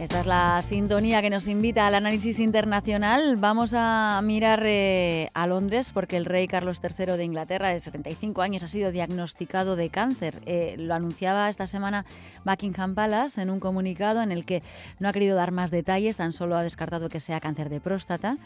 Esta 0.00 0.20
es 0.20 0.26
la 0.26 0.62
sintonía 0.62 1.20
que 1.22 1.28
nos 1.28 1.48
invita 1.48 1.88
al 1.88 1.96
análisis 1.96 2.38
internacional. 2.38 3.36
Vamos 3.36 3.72
a 3.74 4.20
mirar 4.22 4.62
eh, 4.64 5.28
a 5.34 5.48
Londres 5.48 5.90
porque 5.92 6.16
el 6.16 6.24
rey 6.24 6.46
Carlos 6.46 6.80
III 6.80 7.16
de 7.16 7.24
Inglaterra, 7.24 7.70
de 7.70 7.80
75 7.80 8.40
años, 8.40 8.62
ha 8.62 8.68
sido 8.68 8.92
diagnosticado 8.92 9.74
de 9.74 9.90
cáncer. 9.90 10.40
Eh, 10.46 10.76
lo 10.78 10.94
anunciaba 10.94 11.50
esta 11.50 11.66
semana 11.66 12.04
Buckingham 12.44 12.94
Palace 12.94 13.42
en 13.42 13.50
un 13.50 13.58
comunicado 13.58 14.22
en 14.22 14.30
el 14.30 14.44
que 14.44 14.62
no 15.00 15.08
ha 15.08 15.12
querido 15.12 15.34
dar 15.34 15.50
más 15.50 15.72
detalles, 15.72 16.16
tan 16.16 16.32
solo 16.32 16.56
ha 16.56 16.62
descartado 16.62 17.08
que 17.08 17.18
sea 17.18 17.40
cáncer 17.40 17.68
de 17.68 17.80
próstata. 17.80 18.38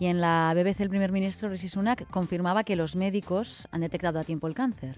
Y 0.00 0.06
en 0.06 0.22
la 0.22 0.54
BBC 0.56 0.80
el 0.80 0.88
primer 0.88 1.12
ministro 1.12 1.50
Rishi 1.50 1.68
Sunak 1.68 2.08
confirmaba 2.08 2.64
que 2.64 2.74
los 2.74 2.96
médicos 2.96 3.68
han 3.70 3.82
detectado 3.82 4.18
a 4.18 4.24
tiempo 4.24 4.46
el 4.46 4.54
cáncer. 4.54 4.96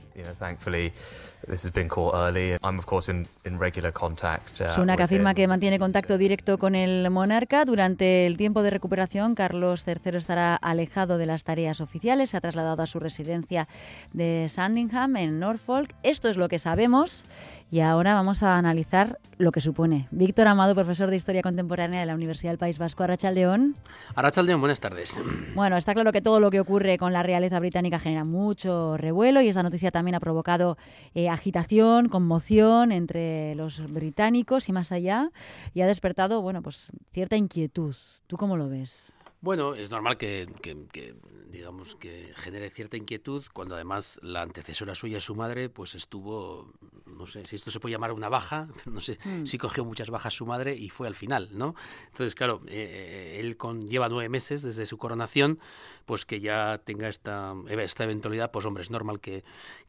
Sunak 4.70 5.00
afirma 5.00 5.34
que 5.34 5.48
mantiene 5.48 5.80
contacto 5.80 6.18
directo 6.18 6.56
con 6.56 6.76
el 6.76 7.10
monarca. 7.10 7.64
Durante 7.64 8.28
el 8.28 8.36
tiempo 8.36 8.62
de 8.62 8.70
recuperación, 8.70 9.34
Carlos 9.34 9.84
III 9.84 10.18
estará 10.18 10.54
alejado 10.54 11.18
de 11.18 11.26
las 11.26 11.42
tareas 11.42 11.80
oficiales. 11.80 12.30
Se 12.30 12.36
ha 12.36 12.40
trasladado 12.40 12.80
a 12.80 12.86
su 12.86 13.00
residencia 13.00 13.66
de 14.12 14.46
Sandringham, 14.48 15.16
en 15.16 15.40
Norfolk. 15.40 15.96
Esto 16.04 16.28
es 16.28 16.36
lo 16.36 16.48
que 16.48 16.60
sabemos. 16.60 17.26
Y 17.72 17.80
ahora 17.80 18.12
vamos 18.12 18.42
a 18.42 18.58
analizar 18.58 19.18
lo 19.38 19.50
que 19.50 19.62
supone. 19.62 20.06
Víctor 20.10 20.46
Amado, 20.46 20.74
profesor 20.74 21.08
de 21.08 21.16
Historia 21.16 21.40
Contemporánea 21.40 22.00
de 22.00 22.04
la 22.04 22.14
Universidad 22.14 22.50
del 22.50 22.58
País 22.58 22.78
Vasco, 22.78 23.02
Arrachaldeón. 23.02 23.76
Arrachaldeón, 24.14 24.60
buenas 24.60 24.78
tardes. 24.78 25.18
Bueno, 25.54 25.78
está 25.78 25.94
claro 25.94 26.12
que 26.12 26.20
todo 26.20 26.38
lo 26.38 26.50
que 26.50 26.60
ocurre 26.60 26.98
con 26.98 27.14
la 27.14 27.22
realeza 27.22 27.58
británica 27.60 27.98
genera 27.98 28.24
mucho 28.24 28.98
revuelo 28.98 29.40
y 29.40 29.48
esta 29.48 29.62
noticia 29.62 29.90
también 29.90 30.16
ha 30.16 30.20
provocado 30.20 30.76
eh, 31.14 31.30
agitación, 31.30 32.10
conmoción 32.10 32.92
entre 32.92 33.54
los 33.54 33.90
británicos 33.90 34.68
y 34.68 34.72
más 34.72 34.92
allá 34.92 35.30
y 35.72 35.80
ha 35.80 35.86
despertado, 35.86 36.42
bueno, 36.42 36.60
pues 36.60 36.88
cierta 37.14 37.38
inquietud. 37.38 37.96
¿Tú 38.26 38.36
cómo 38.36 38.58
lo 38.58 38.68
ves? 38.68 39.14
Bueno, 39.42 39.74
es 39.74 39.90
normal 39.90 40.18
que, 40.18 40.46
digamos, 41.48 41.96
que 41.96 42.32
genere 42.36 42.70
cierta 42.70 42.96
inquietud 42.96 43.44
cuando 43.52 43.74
además 43.74 44.20
la 44.22 44.40
antecesora 44.40 44.94
suya, 44.94 45.18
su 45.18 45.34
madre, 45.34 45.68
pues 45.68 45.96
estuvo, 45.96 46.72
no 47.06 47.26
sé 47.26 47.44
si 47.44 47.56
esto 47.56 47.72
se 47.72 47.80
puede 47.80 47.92
llamar 47.92 48.12
una 48.12 48.28
baja, 48.28 48.68
no 48.86 49.00
sé 49.00 49.18
mm. 49.24 49.46
si 49.46 49.58
cogió 49.58 49.84
muchas 49.84 50.10
bajas 50.10 50.34
su 50.34 50.46
madre 50.46 50.76
y 50.76 50.90
fue 50.90 51.08
al 51.08 51.16
final, 51.16 51.48
¿no? 51.58 51.74
Entonces, 52.06 52.36
claro, 52.36 52.62
eh, 52.68 53.38
él 53.40 53.56
con, 53.56 53.88
lleva 53.88 54.08
nueve 54.08 54.28
meses 54.28 54.62
desde 54.62 54.86
su 54.86 54.96
coronación, 54.96 55.58
pues 56.06 56.24
que 56.24 56.40
ya 56.40 56.80
tenga 56.84 57.08
esta, 57.08 57.56
esta 57.68 58.04
eventualidad, 58.04 58.52
pues 58.52 58.64
hombre, 58.64 58.84
es 58.84 58.92
normal 58.92 59.18
que, 59.18 59.42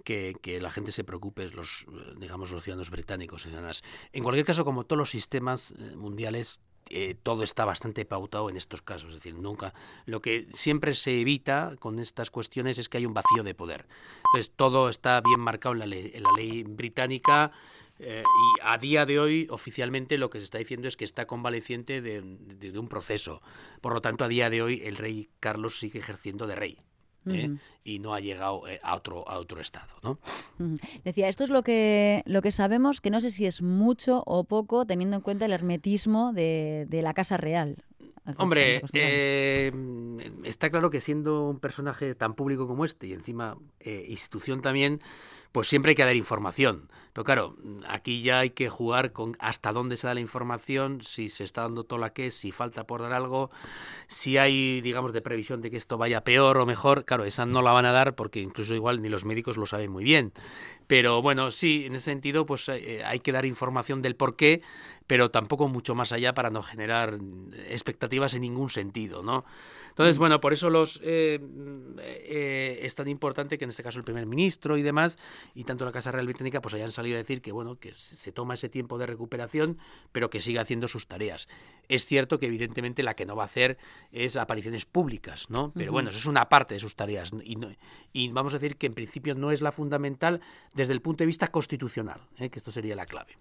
que, 0.03 0.59
la 0.61 0.71
gente 0.71 0.91
se 0.91 1.03
preocupe, 1.03 1.47
los, 1.49 1.85
digamos, 2.17 2.49
los 2.49 2.63
ciudadanos 2.63 2.89
británicos 2.89 3.45
y 3.45 3.49
ciudadanas. 3.49 3.83
En 4.13 4.23
cualquier 4.23 4.47
caso, 4.47 4.65
como 4.65 4.83
todos 4.83 4.97
los 4.97 5.11
sistemas 5.11 5.75
eh, 5.77 5.95
mundiales, 5.95 6.59
eh, 6.89 7.15
todo 7.21 7.43
está 7.43 7.65
bastante 7.65 8.05
pautado 8.05 8.49
en 8.49 8.57
estos 8.57 8.81
casos. 8.81 9.09
Es 9.09 9.15
decir, 9.15 9.35
nunca. 9.35 9.73
Lo 10.05 10.21
que 10.21 10.47
siempre 10.53 10.93
se 10.93 11.21
evita 11.21 11.75
con 11.79 11.99
estas 11.99 12.29
cuestiones 12.29 12.77
es 12.77 12.89
que 12.89 12.97
hay 12.97 13.05
un 13.05 13.13
vacío 13.13 13.43
de 13.43 13.55
poder. 13.55 13.85
Entonces, 14.33 14.53
todo 14.55 14.89
está 14.89 15.21
bien 15.21 15.39
marcado 15.39 15.73
en 15.73 15.79
la 15.79 15.85
ley, 15.85 16.11
en 16.13 16.23
la 16.23 16.31
ley 16.35 16.63
británica. 16.63 17.51
Eh, 17.99 18.23
y 18.23 18.59
a 18.63 18.77
día 18.77 19.05
de 19.05 19.19
hoy, 19.19 19.47
oficialmente, 19.49 20.17
lo 20.17 20.29
que 20.29 20.39
se 20.39 20.45
está 20.45 20.57
diciendo 20.57 20.87
es 20.87 20.97
que 20.97 21.05
está 21.05 21.25
convaleciente 21.25 22.01
de, 22.01 22.21
de 22.21 22.79
un 22.79 22.87
proceso. 22.87 23.41
Por 23.81 23.93
lo 23.93 24.01
tanto, 24.01 24.23
a 24.23 24.27
día 24.27 24.49
de 24.49 24.61
hoy, 24.61 24.81
el 24.83 24.97
rey 24.97 25.29
Carlos 25.39 25.79
sigue 25.79 25.99
ejerciendo 25.99 26.47
de 26.47 26.55
rey. 26.55 26.79
¿Eh? 27.27 27.55
y 27.83 27.99
no 27.99 28.13
ha 28.13 28.19
llegado 28.19 28.67
eh, 28.67 28.79
a 28.83 28.95
otro 28.95 29.27
a 29.27 29.37
otro 29.37 29.61
estado, 29.61 29.93
¿no? 30.01 30.19
Decía, 31.03 31.29
esto 31.29 31.43
es 31.43 31.49
lo 31.49 31.63
que 31.63 32.23
lo 32.25 32.41
que 32.41 32.51
sabemos, 32.51 33.01
que 33.01 33.09
no 33.09 33.21
sé 33.21 33.29
si 33.29 33.45
es 33.45 33.61
mucho 33.61 34.23
o 34.25 34.43
poco, 34.43 34.85
teniendo 34.85 35.15
en 35.17 35.21
cuenta 35.21 35.45
el 35.45 35.51
hermetismo 35.51 36.33
de, 36.33 36.85
de 36.89 37.01
la 37.01 37.13
casa 37.13 37.37
real. 37.37 37.77
Hombre, 38.37 38.81
eh, 38.93 39.71
está 40.43 40.69
claro 40.69 40.89
que 40.89 41.01
siendo 41.01 41.49
un 41.49 41.59
personaje 41.59 42.15
tan 42.15 42.33
público 42.33 42.67
como 42.67 42.85
este 42.85 43.07
y 43.07 43.13
encima 43.13 43.57
institución 44.07 44.61
también, 44.61 45.01
pues 45.51 45.67
siempre 45.67 45.91
hay 45.91 45.95
que 45.95 46.03
dar 46.03 46.15
información. 46.15 46.89
Pero 47.13 47.25
claro, 47.25 47.55
aquí 47.87 48.23
ya 48.23 48.39
hay 48.39 48.49
que 48.49 48.69
jugar 48.69 49.11
con 49.11 49.37
hasta 49.37 49.71
dónde 49.71 49.97
se 49.97 50.07
da 50.07 50.15
la 50.15 50.19
información, 50.19 51.01
si 51.01 51.29
se 51.29 51.43
está 51.43 51.61
dando 51.61 51.83
todo 51.83 51.99
la 51.99 52.11
que 52.11 52.31
si 52.31 52.51
falta 52.51 52.87
por 52.87 53.01
dar 53.01 53.13
algo, 53.13 53.51
si 54.07 54.39
hay, 54.39 54.81
digamos, 54.81 55.13
de 55.13 55.21
previsión 55.21 55.61
de 55.61 55.69
que 55.69 55.77
esto 55.77 55.99
vaya 55.99 56.23
peor 56.23 56.57
o 56.57 56.65
mejor. 56.65 57.05
Claro, 57.05 57.23
esa 57.25 57.45
no 57.45 57.61
la 57.61 57.71
van 57.71 57.85
a 57.85 57.91
dar 57.91 58.15
porque 58.15 58.41
incluso 58.41 58.73
igual 58.73 58.99
ni 58.99 59.09
los 59.09 59.25
médicos 59.25 59.57
lo 59.57 59.67
saben 59.67 59.91
muy 59.91 60.03
bien. 60.03 60.33
Pero 60.87 61.21
bueno, 61.21 61.51
sí, 61.51 61.85
en 61.85 61.95
ese 61.95 62.05
sentido, 62.05 62.47
pues 62.47 62.67
eh, 62.69 63.03
hay 63.05 63.19
que 63.19 63.31
dar 63.31 63.45
información 63.45 64.01
del 64.01 64.15
por 64.15 64.35
qué, 64.35 64.63
pero 65.13 65.29
tampoco 65.29 65.67
mucho 65.67 65.93
más 65.93 66.11
allá 66.11 66.33
para 66.33 66.49
no 66.49 66.63
generar 66.63 67.19
expectativas 67.69 68.33
en 68.33 68.41
ningún 68.41 68.71
sentido, 68.71 69.21
¿no? 69.21 69.45
Entonces, 69.89 70.17
bueno, 70.17 70.41
por 70.41 70.53
eso 70.53 70.71
los 70.71 70.99
eh, 71.03 71.39
eh, 71.99 72.79
es 72.81 72.95
tan 72.95 73.07
importante 73.07 73.59
que 73.59 73.65
en 73.65 73.69
este 73.69 73.83
caso 73.83 73.99
el 73.99 74.05
primer 74.05 74.25
ministro 74.25 74.75
y 74.75 74.81
demás, 74.81 75.19
y 75.53 75.65
tanto 75.65 75.85
la 75.85 75.91
Casa 75.91 76.11
Real 76.11 76.25
Británica, 76.25 76.63
pues 76.63 76.73
hayan 76.73 76.91
salido 76.91 77.13
a 77.13 77.19
decir 77.19 77.43
que 77.43 77.51
bueno, 77.51 77.77
que 77.77 77.93
se 77.93 78.31
toma 78.31 78.55
ese 78.55 78.69
tiempo 78.69 78.97
de 78.97 79.05
recuperación, 79.05 79.77
pero 80.11 80.31
que 80.31 80.39
siga 80.39 80.61
haciendo 80.61 80.87
sus 80.87 81.05
tareas. 81.05 81.47
Es 81.89 82.07
cierto 82.07 82.39
que 82.39 82.47
evidentemente 82.47 83.03
la 83.03 83.15
que 83.15 83.27
no 83.27 83.35
va 83.35 83.43
a 83.43 83.45
hacer 83.45 83.77
es 84.11 84.35
apariciones 84.35 84.85
públicas, 84.85 85.47
¿no? 85.51 85.71
Pero 85.75 85.91
bueno, 85.91 86.09
eso 86.09 86.17
es 86.17 86.25
una 86.25 86.49
parte 86.49 86.73
de 86.73 86.79
sus 86.79 86.95
tareas 86.95 87.33
y, 87.43 87.55
y, 88.13 88.29
vamos 88.29 88.55
a 88.55 88.57
decir 88.57 88.77
que 88.77 88.87
en 88.87 88.95
principio 88.95 89.35
no 89.35 89.51
es 89.51 89.61
la 89.61 89.71
fundamental 89.71 90.41
desde 90.73 90.93
el 90.93 91.03
punto 91.03 91.19
de 91.19 91.27
vista 91.27 91.49
constitucional, 91.49 92.21
¿eh? 92.39 92.49
que 92.49 92.57
esto 92.57 92.71
sería 92.71 92.95
la 92.95 93.05
clave. 93.05 93.37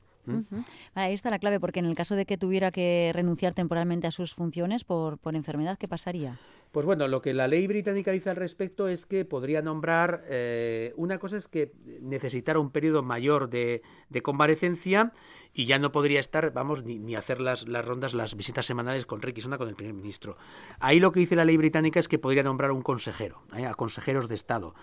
Ahí 0.95 1.15
está 1.15 1.31
la 1.31 1.39
clave, 1.39 1.61
porque 1.61 1.81
en 1.81 1.87
el 1.87 1.95
caso 1.95 2.15
de 2.15 2.27
que 2.27 2.39
tuviera 2.39 2.71
que 2.71 3.11
renunciar 3.15 3.55
temporalmente 3.55 4.07
a 4.07 4.11
sus 4.11 4.35
funciones 4.35 4.85
por, 4.85 5.19
por 5.19 5.35
enfermedad, 5.35 5.79
¿qué 5.79 5.89
pasaría? 5.89 6.39
Pues 6.73 6.87
bueno, 6.87 7.07
lo 7.07 7.21
que 7.21 7.35
la 7.35 7.49
ley 7.49 7.67
británica 7.67 8.13
dice 8.13 8.31
al 8.31 8.37
respecto 8.37 8.89
es 8.89 9.05
que 9.05 9.27
podría 9.27 9.61
nombrar, 9.61 10.25
eh, 10.29 10.95
una 10.97 11.19
cosa 11.19 11.37
es 11.37 11.47
que 11.47 11.73
necesitara 12.01 12.59
un 12.59 12.71
periodo 12.71 13.03
mayor 13.03 13.51
de, 13.51 13.83
de 14.09 14.23
convalecencia 14.23 15.13
y 15.53 15.67
ya 15.67 15.79
no 15.79 15.93
podría 15.93 16.19
estar, 16.19 16.51
vamos, 16.55 16.83
ni, 16.83 16.99
ni 16.99 17.15
hacer 17.15 17.41
las, 17.43 17.69
las, 17.69 17.85
rondas, 17.85 18.15
las 18.15 18.37
visitas 18.37 18.65
semanales 18.65 19.05
con 19.05 19.21
Ricky 19.21 19.43
con 19.43 19.69
el 19.69 19.75
primer 19.75 19.93
ministro. 19.93 20.39
Ahí 20.81 20.99
lo 20.99 21.13
que 21.13 21.21
dice 21.21 21.37
la 21.37 21.45
ley 21.45 21.59
británica 21.59 22.01
es 22.01 22.09
que 22.09 22.19
podría 22.19 22.43
nombrar 22.43 22.71
un 22.71 22.81
consejero, 22.81 23.43
¿eh? 23.55 23.67
a 23.67 23.75
consejeros 23.75 24.29
de 24.29 24.35
Estado, 24.35 24.75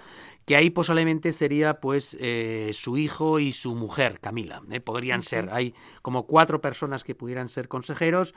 que 0.45 0.55
ahí 0.55 0.69
posiblemente 0.69 1.31
sería 1.31 1.79
pues 1.79 2.16
eh, 2.19 2.69
su 2.73 2.97
hijo 2.97 3.39
y 3.39 3.51
su 3.51 3.73
mujer, 3.73 4.19
Camila. 4.19 4.61
Podrían 4.83 5.23
ser, 5.23 5.49
hay 5.51 5.73
como 6.03 6.28
cuatro 6.28 6.61
personas 6.61 7.03
que 7.03 7.16
pudieran 7.16 7.49
ser 7.49 7.67
consejeros. 7.67 8.35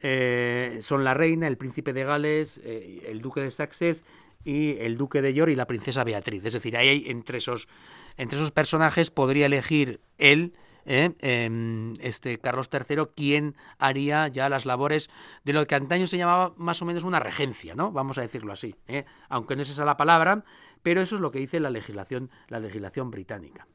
Eh, 0.00 0.78
son 0.80 1.04
la 1.04 1.14
reina, 1.14 1.46
el 1.46 1.56
príncipe 1.56 1.92
de 1.92 2.04
Gales, 2.04 2.60
eh, 2.62 3.06
el 3.08 3.20
duque 3.20 3.40
de 3.40 3.50
Sussex 3.50 4.04
y 4.44 4.76
el 4.78 4.96
duque 4.96 5.22
de 5.22 5.32
York 5.32 5.50
y 5.50 5.54
la 5.54 5.66
princesa 5.66 6.04
Beatriz. 6.04 6.44
Es 6.44 6.54
decir, 6.54 6.76
ahí 6.76 6.88
hay, 6.88 7.04
entre 7.06 7.38
esos, 7.38 7.68
entre 8.16 8.38
esos 8.38 8.50
personajes 8.50 9.10
podría 9.10 9.46
elegir 9.46 10.00
él, 10.18 10.54
eh, 10.86 11.14
em, 11.20 11.94
este 12.00 12.38
Carlos 12.38 12.68
III, 12.70 13.06
quien 13.16 13.56
haría 13.78 14.28
ya 14.28 14.50
las 14.50 14.66
labores 14.66 15.08
de 15.44 15.54
lo 15.54 15.66
que 15.66 15.74
antaño 15.74 16.06
se 16.06 16.18
llamaba 16.18 16.52
más 16.58 16.82
o 16.82 16.84
menos 16.84 17.04
una 17.04 17.20
regencia, 17.20 17.74
¿no? 17.74 17.90
Vamos 17.90 18.18
a 18.18 18.20
decirlo 18.20 18.52
así, 18.52 18.74
aunque 19.30 19.56
no 19.56 19.62
es 19.62 19.70
esa 19.70 19.86
la 19.86 19.96
palabra, 19.96 20.44
pero 20.82 21.00
eso 21.00 21.14
es 21.14 21.22
lo 21.22 21.30
que 21.30 21.38
dice 21.38 21.60
la 21.60 21.70
legislación, 21.70 22.30
la 22.48 22.60
legislación 22.60 23.10
británica. 23.10 23.66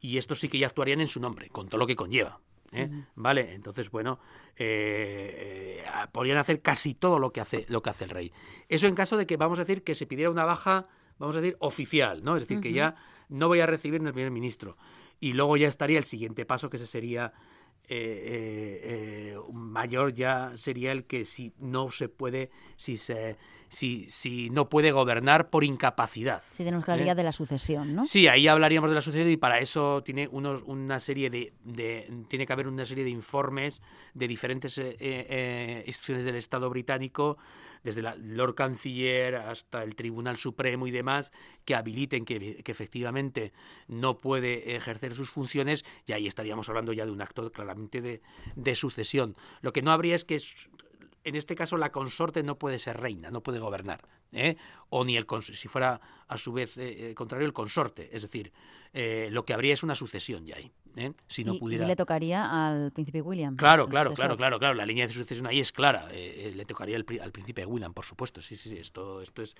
Y 0.00 0.18
esto 0.18 0.36
sí 0.36 0.48
que 0.48 0.58
ya 0.58 0.68
actuarían 0.68 1.00
en 1.00 1.08
su 1.08 1.20
nombre, 1.20 1.48
con 1.48 1.68
todo 1.68 1.78
lo 1.78 1.86
que 1.86 1.96
conlleva. 1.96 2.40
¿Eh? 2.72 2.90
Vale, 3.14 3.54
entonces, 3.54 3.90
bueno, 3.90 4.18
eh, 4.56 5.82
eh, 5.82 6.06
podrían 6.12 6.38
hacer 6.38 6.62
casi 6.62 6.94
todo 6.94 7.18
lo 7.18 7.32
que 7.32 7.40
hace, 7.40 7.66
lo 7.68 7.82
que 7.82 7.90
hace 7.90 8.04
el 8.04 8.10
rey. 8.10 8.32
Eso 8.68 8.86
en 8.86 8.94
caso 8.94 9.16
de 9.16 9.26
que, 9.26 9.36
vamos 9.36 9.58
a 9.58 9.62
decir, 9.62 9.82
que 9.82 9.94
se 9.94 10.06
pidiera 10.06 10.30
una 10.30 10.44
baja, 10.44 10.88
vamos 11.18 11.36
a 11.36 11.40
decir, 11.40 11.56
oficial, 11.60 12.22
¿no? 12.22 12.36
Es 12.36 12.42
decir, 12.42 12.60
que 12.60 12.72
ya 12.72 12.96
no 13.28 13.48
voy 13.48 13.60
a 13.60 13.66
recibir 13.66 14.00
el 14.02 14.12
primer 14.12 14.30
ministro. 14.30 14.76
Y 15.18 15.32
luego 15.34 15.56
ya 15.56 15.68
estaría 15.68 15.98
el 15.98 16.04
siguiente 16.04 16.46
paso, 16.46 16.70
que 16.70 16.76
ese 16.76 16.86
sería 16.86 17.32
mayor, 19.52 20.12
ya 20.14 20.52
sería 20.56 20.92
el 20.92 21.04
que 21.04 21.24
si 21.24 21.52
no 21.58 21.90
se 21.90 22.08
puede, 22.08 22.50
si 22.76 22.96
se 22.96 23.36
si, 23.70 24.04
si 24.08 24.50
no 24.50 24.68
puede 24.68 24.90
gobernar 24.90 25.48
por 25.48 25.64
incapacidad. 25.64 26.42
Si 26.50 26.64
tenemos 26.64 26.84
que 26.84 26.92
hablar 26.92 27.08
¿eh? 27.08 27.14
de 27.14 27.22
la 27.22 27.32
sucesión, 27.32 27.94
¿no? 27.94 28.04
Sí, 28.04 28.26
ahí 28.28 28.48
hablaríamos 28.48 28.90
de 28.90 28.96
la 28.96 29.00
sucesión 29.00 29.30
y 29.30 29.36
para 29.36 29.60
eso 29.60 30.02
tiene 30.02 30.28
unos, 30.28 30.62
una 30.66 31.00
serie 31.00 31.30
de, 31.30 31.52
de, 31.64 32.12
tiene 32.28 32.46
que 32.46 32.52
haber 32.52 32.66
una 32.66 32.84
serie 32.84 33.04
de 33.04 33.10
informes 33.10 33.80
de 34.12 34.28
diferentes 34.28 34.76
eh, 34.76 34.96
eh, 35.00 35.84
instituciones 35.86 36.24
del 36.24 36.34
Estado 36.34 36.68
británico 36.68 37.38
desde 37.82 38.02
la 38.02 38.14
Lord 38.16 38.56
Canciller 38.56 39.36
hasta 39.36 39.82
el 39.82 39.94
Tribunal 39.94 40.36
Supremo 40.36 40.86
y 40.86 40.90
demás, 40.90 41.32
que 41.64 41.74
habiliten 41.74 42.26
que, 42.26 42.62
que, 42.62 42.72
efectivamente 42.72 43.52
no 43.88 44.18
puede 44.18 44.76
ejercer 44.76 45.14
sus 45.14 45.30
funciones, 45.30 45.86
y 46.06 46.12
ahí 46.12 46.26
estaríamos 46.26 46.68
hablando 46.68 46.92
ya 46.92 47.06
de 47.06 47.12
un 47.12 47.22
acto 47.22 47.50
claramente 47.50 48.02
de, 48.02 48.20
de 48.54 48.74
sucesión. 48.74 49.34
Lo 49.62 49.72
que 49.72 49.80
no 49.80 49.92
habría 49.92 50.14
es 50.14 50.26
que 50.26 50.38
en 51.24 51.36
este 51.36 51.54
caso 51.54 51.76
la 51.76 51.92
consorte 51.92 52.42
no 52.42 52.58
puede 52.58 52.78
ser 52.78 53.00
reina, 53.00 53.30
no 53.30 53.42
puede 53.42 53.58
gobernar, 53.58 54.06
¿eh? 54.32 54.56
o 54.88 55.04
ni 55.04 55.16
el 55.16 55.26
si 55.40 55.68
fuera 55.68 56.00
a 56.26 56.36
su 56.36 56.52
vez 56.52 56.76
eh, 56.78 57.10
eh, 57.10 57.14
contrario 57.14 57.46
el 57.46 57.52
consorte, 57.52 58.14
es 58.14 58.22
decir, 58.22 58.52
lo 58.92 59.44
que 59.44 59.54
habría 59.54 59.74
es 59.74 59.82
una 59.82 59.94
sucesión 59.94 60.46
ya 60.46 60.56
ahí. 60.56 60.72
¿eh? 60.96 61.12
si 61.28 61.44
no 61.44 61.58
pudiera. 61.58 61.84
Y 61.84 61.88
le 61.88 61.96
tocaría 61.96 62.68
al 62.68 62.92
príncipe 62.92 63.20
William. 63.20 63.56
Claro, 63.56 63.88
claro, 63.88 64.12
claro, 64.14 64.36
claro, 64.36 64.58
claro. 64.58 64.74
La 64.74 64.86
línea 64.86 65.06
de 65.06 65.12
sucesión 65.12 65.46
ahí 65.46 65.60
es 65.60 65.72
clara. 65.72 66.08
Eh, 66.12 66.48
eh, 66.48 66.52
le 66.54 66.64
tocaría 66.64 66.96
al, 66.96 67.04
príncipe 67.04 67.64
William, 67.66 67.92
por 67.92 68.04
supuesto. 68.04 68.40
Sí, 68.40 68.56
sí, 68.56 68.70
sí. 68.70 68.78
Esto, 68.78 69.20
esto 69.20 69.42
es, 69.42 69.56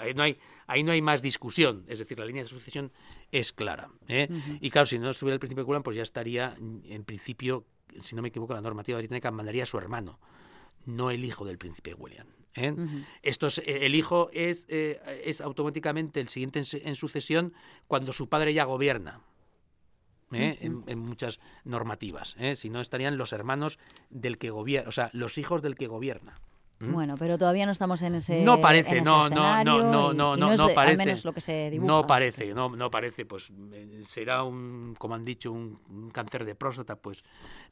ahí 0.00 0.14
no 0.14 0.22
hay, 0.22 0.38
ahí 0.66 0.82
no 0.82 0.92
hay 0.92 1.02
más 1.02 1.22
discusión. 1.22 1.84
Es 1.88 1.98
decir, 1.98 2.18
la 2.18 2.26
línea 2.26 2.42
de 2.42 2.48
sucesión 2.48 2.92
es 3.30 3.52
clara. 3.52 3.88
Y 4.60 4.70
claro, 4.70 4.86
si 4.86 4.98
no 4.98 5.10
estuviera 5.10 5.34
el 5.34 5.40
príncipe 5.40 5.62
William, 5.62 5.82
pues 5.82 5.96
ya 5.96 6.02
estaría, 6.02 6.54
en 6.58 7.04
principio, 7.04 7.64
si 8.00 8.14
no 8.14 8.22
me 8.22 8.28
equivoco, 8.28 8.54
la 8.54 8.60
normativa 8.60 8.98
británica 8.98 9.30
mandaría 9.30 9.64
a 9.64 9.66
su 9.66 9.78
hermano, 9.78 10.18
no 10.86 11.10
el 11.10 11.24
hijo 11.24 11.44
del 11.44 11.58
príncipe 11.58 11.94
William. 11.94 12.26
Esto 13.22 13.48
el 13.66 13.96
hijo 13.96 14.30
es, 14.32 14.66
es 14.68 15.40
automáticamente 15.40 16.20
el 16.20 16.28
siguiente 16.28 16.62
en 16.72 16.94
sucesión 16.94 17.52
cuando 17.88 18.12
su 18.12 18.28
padre 18.28 18.54
ya 18.54 18.62
gobierna. 18.64 19.20
¿eh? 20.32 20.58
en, 20.60 20.98
muchas 20.98 21.40
normativas. 21.64 22.36
¿eh? 22.38 22.56
Si 22.56 22.70
no, 22.70 22.80
estarían 22.80 23.16
los 23.16 23.32
hermanos 23.32 23.78
del 24.10 24.38
que 24.38 24.50
gobierna, 24.50 24.88
o 24.88 24.92
sea, 24.92 25.10
los 25.12 25.38
hijos 25.38 25.62
del 25.62 25.74
que 25.74 25.86
gobierna. 25.86 26.34
Bueno, 26.80 27.14
pero 27.16 27.38
todavía 27.38 27.64
no 27.66 27.72
estamos 27.72 28.02
en 28.02 28.16
ese 28.16 28.42
No 28.42 28.60
parece, 28.60 29.00
no, 29.00 29.28
no, 29.28 29.64
no, 29.64 29.82
no, 29.82 30.12
no, 30.12 30.36
no, 30.36 30.56
no, 30.56 30.68
parece. 30.74 30.90
Al 30.90 30.96
menos 30.96 31.24
lo 31.24 31.32
que 31.32 31.40
se 31.40 31.70
dibuja. 31.70 31.90
No 31.90 32.06
parece, 32.06 32.52
no, 32.52 32.68
no 32.68 32.90
parece, 32.90 33.24
pues 33.24 33.52
eh, 33.72 34.00
será 34.02 34.42
un, 34.42 34.94
como 34.98 35.14
han 35.14 35.22
dicho, 35.22 35.52
un 35.52 36.10
cáncer 36.12 36.44
de 36.44 36.56
próstata, 36.56 36.96
pues 36.96 37.22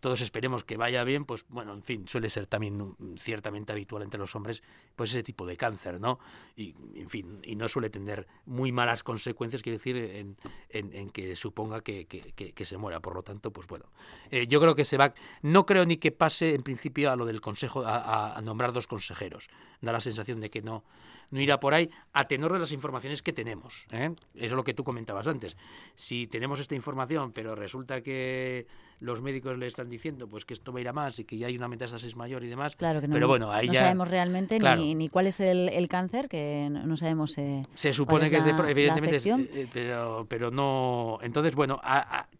todos 0.03 0.21
esperemos 0.21 0.65
que 0.65 0.77
vaya 0.77 1.05
bien, 1.05 1.25
pues 1.25 1.47
bueno, 1.49 1.73
en 1.73 1.85
fin, 1.85 2.09
suele 2.09 2.29
ser 2.29 2.49
también 2.49 2.97
ciertamente 3.17 3.71
habitual 3.71 4.03
entre 4.03 4.19
los 4.19 4.35
hombres, 4.35 4.61
pues 4.97 5.11
ese 5.11 5.23
tipo 5.23 5.47
de 5.47 5.57
cáncer, 5.57 6.01
¿no? 6.01 6.19
Y, 6.57 6.75
en 6.97 7.09
fin, 7.09 7.39
y 7.45 7.55
no 7.55 7.69
suele 7.69 7.89
tener 7.89 8.27
muy 8.45 8.73
malas 8.73 9.05
consecuencias, 9.05 9.63
quiere 9.63 9.79
decir, 9.79 9.97
en, 9.97 10.37
en, 10.71 11.11
que 11.11 11.37
suponga 11.37 11.83
que, 11.83 12.07
que, 12.07 12.65
se 12.65 12.77
muera. 12.77 12.99
Por 12.99 13.15
lo 13.15 13.23
tanto, 13.23 13.53
pues 13.53 13.69
bueno, 13.69 13.85
eh, 14.33 14.49
yo 14.49 14.61
creo 14.61 14.75
que 14.75 14.85
se 14.85 14.97
va, 14.97 15.15
no 15.41 15.67
creo 15.67 15.87
ni 15.87 15.99
que 15.99 16.11
pase 16.11 16.57
en 16.57 16.65
principio 16.65 17.13
a 17.13 17.15
lo 17.15 17.25
del 17.25 17.41
consejo, 17.41 17.85
a 17.87 18.41
nombrar 18.43 18.73
dos 18.73 18.89
consejeros. 18.89 19.49
Da 19.83 19.93
la 19.93 20.01
sensación 20.01 20.41
de 20.41 20.49
que 20.49 20.63
no, 20.63 20.85
no 21.33 21.41
irá 21.41 21.59
por 21.59 21.75
ahí 21.75 21.91
a 22.13 22.27
tenor 22.27 22.53
de 22.53 22.61
las 22.61 22.73
informaciones 22.73 23.21
que 23.21 23.33
tenemos. 23.33 23.87
¿eh? 23.91 24.15
Eso 24.35 24.47
es 24.47 24.53
lo 24.53 24.63
que 24.63 24.75
tú 24.75 24.85
comentabas 24.85 25.27
antes. 25.27 25.57
Si 25.95 26.29
tenemos 26.29 26.61
esta 26.61 26.75
información, 26.75 27.33
pero 27.33 27.55
resulta 27.55 28.01
que 28.01 28.67
los 29.01 29.21
médicos 29.21 29.59
le 29.59 29.67
están 29.67 29.89
diciendo 29.91 30.29
pues 30.29 30.45
que 30.45 30.55
esto 30.55 30.73
va 30.73 30.79
a 30.79 30.83
ir 30.83 30.89
a 30.89 30.93
más 30.93 31.19
y 31.19 31.25
que 31.25 31.37
ya 31.37 31.49
hay 31.49 31.57
una 31.57 31.67
metástasis 31.67 32.15
mayor 32.15 32.45
y 32.45 32.49
demás. 32.49 32.77
Claro 32.77 33.01
que 33.01 33.09
no, 33.09 33.15
pero 33.15 33.27
bueno, 33.27 33.51
ahí 33.51 33.67
no 33.67 33.75
sabemos 33.75 34.09
realmente 34.09 34.61
ni, 34.61 34.95
ni, 34.95 35.09
cuál 35.09 35.27
es 35.27 35.41
el, 35.41 35.89
cáncer, 35.89 36.29
que 36.29 36.69
no 36.71 36.97
sabemos. 36.97 37.37
Eh, 37.39 37.65
Se 37.75 37.93
supone 37.93 38.31
que 38.31 38.37
es, 38.37 38.45
de, 38.45 38.53
evidentemente, 38.71 39.17
eh, 39.27 39.67
pero, 39.73 40.27
pero 40.29 40.51
no. 40.51 41.19
Entonces, 41.23 41.57
bueno, 41.57 41.81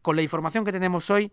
con 0.03 0.15
la 0.15 0.23
información 0.23 0.65
que 0.65 0.71
tenemos 0.71 1.11
hoy, 1.11 1.33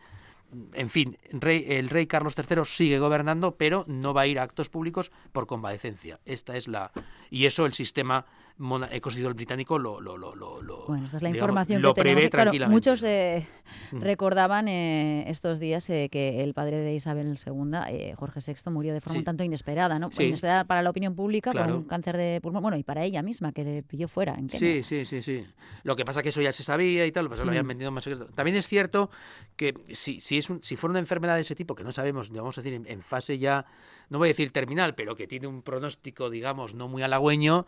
en 0.74 0.90
fin, 0.90 1.18
el 1.32 1.90
rey 1.90 2.08
Carlos 2.08 2.36
III 2.38 2.66
sigue 2.66 3.00
gobernando, 3.00 3.56
pero 3.56 3.86
no 3.88 4.14
va 4.14 4.22
a 4.22 4.28
ir 4.28 4.40
a 4.40 4.44
actos 4.44 4.70
públicos 4.70 5.12
por 5.32 5.48
convalecencia. 5.48 6.20
Esta 6.26 6.58
es 6.58 6.68
la 6.68 6.92
y 7.30 7.46
eso 7.46 7.66
el 7.66 7.74
sistema 7.74 8.26
constitucional 8.60 9.34
británico 9.34 9.80
lo, 9.80 10.02
lo, 10.02 10.18
lo, 10.18 10.36
lo 10.36 10.86
bueno, 10.88 11.06
esta 11.06 11.18
es 11.18 11.24
la 11.24 11.30
información 11.30 11.82
que 11.82 12.02
tenemos. 12.02 12.30
Claro, 12.30 12.52
muchos 12.70 13.04
eh, 13.04 13.48
mm. 13.92 14.02
recordaban 14.02 14.68
eh, 14.68 15.24
estos 15.28 15.60
días 15.60 15.90
eh, 15.90 16.10
que 16.12 16.44
el 16.44 16.54
padre 16.54 16.78
de 16.78 16.94
Isabel 16.94 17.38
II, 17.46 18.14
Jorge 18.16 18.40
VI, 18.46 18.72
murió 18.72 18.94
de 18.94 19.02
forma 19.02 19.20
un 19.20 19.26
tanto 19.26 19.44
inesperada, 19.44 19.98
¿no? 19.98 20.10
Inesperada 20.18 20.66
para 20.66 20.82
la 20.82 20.90
opinión 20.90 21.16
pública, 21.16 21.54
con 21.54 21.72
un 21.72 21.84
cáncer 21.84 22.18
de 22.18 22.40
pulmón, 22.42 22.62
bueno, 22.62 22.78
y 22.78 22.84
para 22.84 23.04
ella 23.04 23.22
misma, 23.22 23.52
que 23.52 23.64
le 23.64 23.84
pilló 23.84 24.08
fuera. 24.08 24.38
Sí, 24.52 24.84
sí, 24.84 25.06
sí, 25.06 25.22
sí. 25.22 25.46
Lo 25.84 25.96
que 25.96 26.04
pasa 26.04 26.22
que 26.22 26.30
eso 26.30 26.42
ya 26.42 26.52
se 26.52 26.64
sabía 26.64 27.06
y 27.06 27.12
tal, 27.12 27.26
lo 27.26 27.30
que 27.30 27.36
pasa 27.36 27.46
lo 27.46 27.52
habían 27.52 27.66
mm. 27.66 27.70
vendido 27.70 27.92
más 27.92 28.04
secreto. 28.04 28.26
También 28.34 28.58
es 28.58 28.68
cierto 28.68 29.10
que 29.56 29.74
si, 29.92 30.20
si, 30.20 30.38
es 30.38 30.50
un, 30.50 30.62
si 30.64 30.76
fuera 30.76 30.92
una 30.92 31.00
enfermedad 31.00 31.36
de 31.36 31.42
ese 31.42 31.56
tipo, 31.56 31.76
que 31.76 31.84
no 31.84 31.92
sabemos, 31.92 32.30
vamos 32.30 32.58
a 32.58 32.62
decir, 32.62 32.82
en 32.86 33.02
fase 33.02 33.38
ya, 33.38 33.66
no 34.10 34.18
voy 34.18 34.28
a 34.28 34.32
decir 34.32 34.52
terminal, 34.52 34.96
pero 34.96 35.16
que 35.16 35.28
tiene 35.28 35.48
un 35.48 35.62
pronóstico, 35.62 36.30
digamos, 36.30 36.74
no 36.74 36.88
muy 36.88 37.04
halagüeño, 37.04 37.66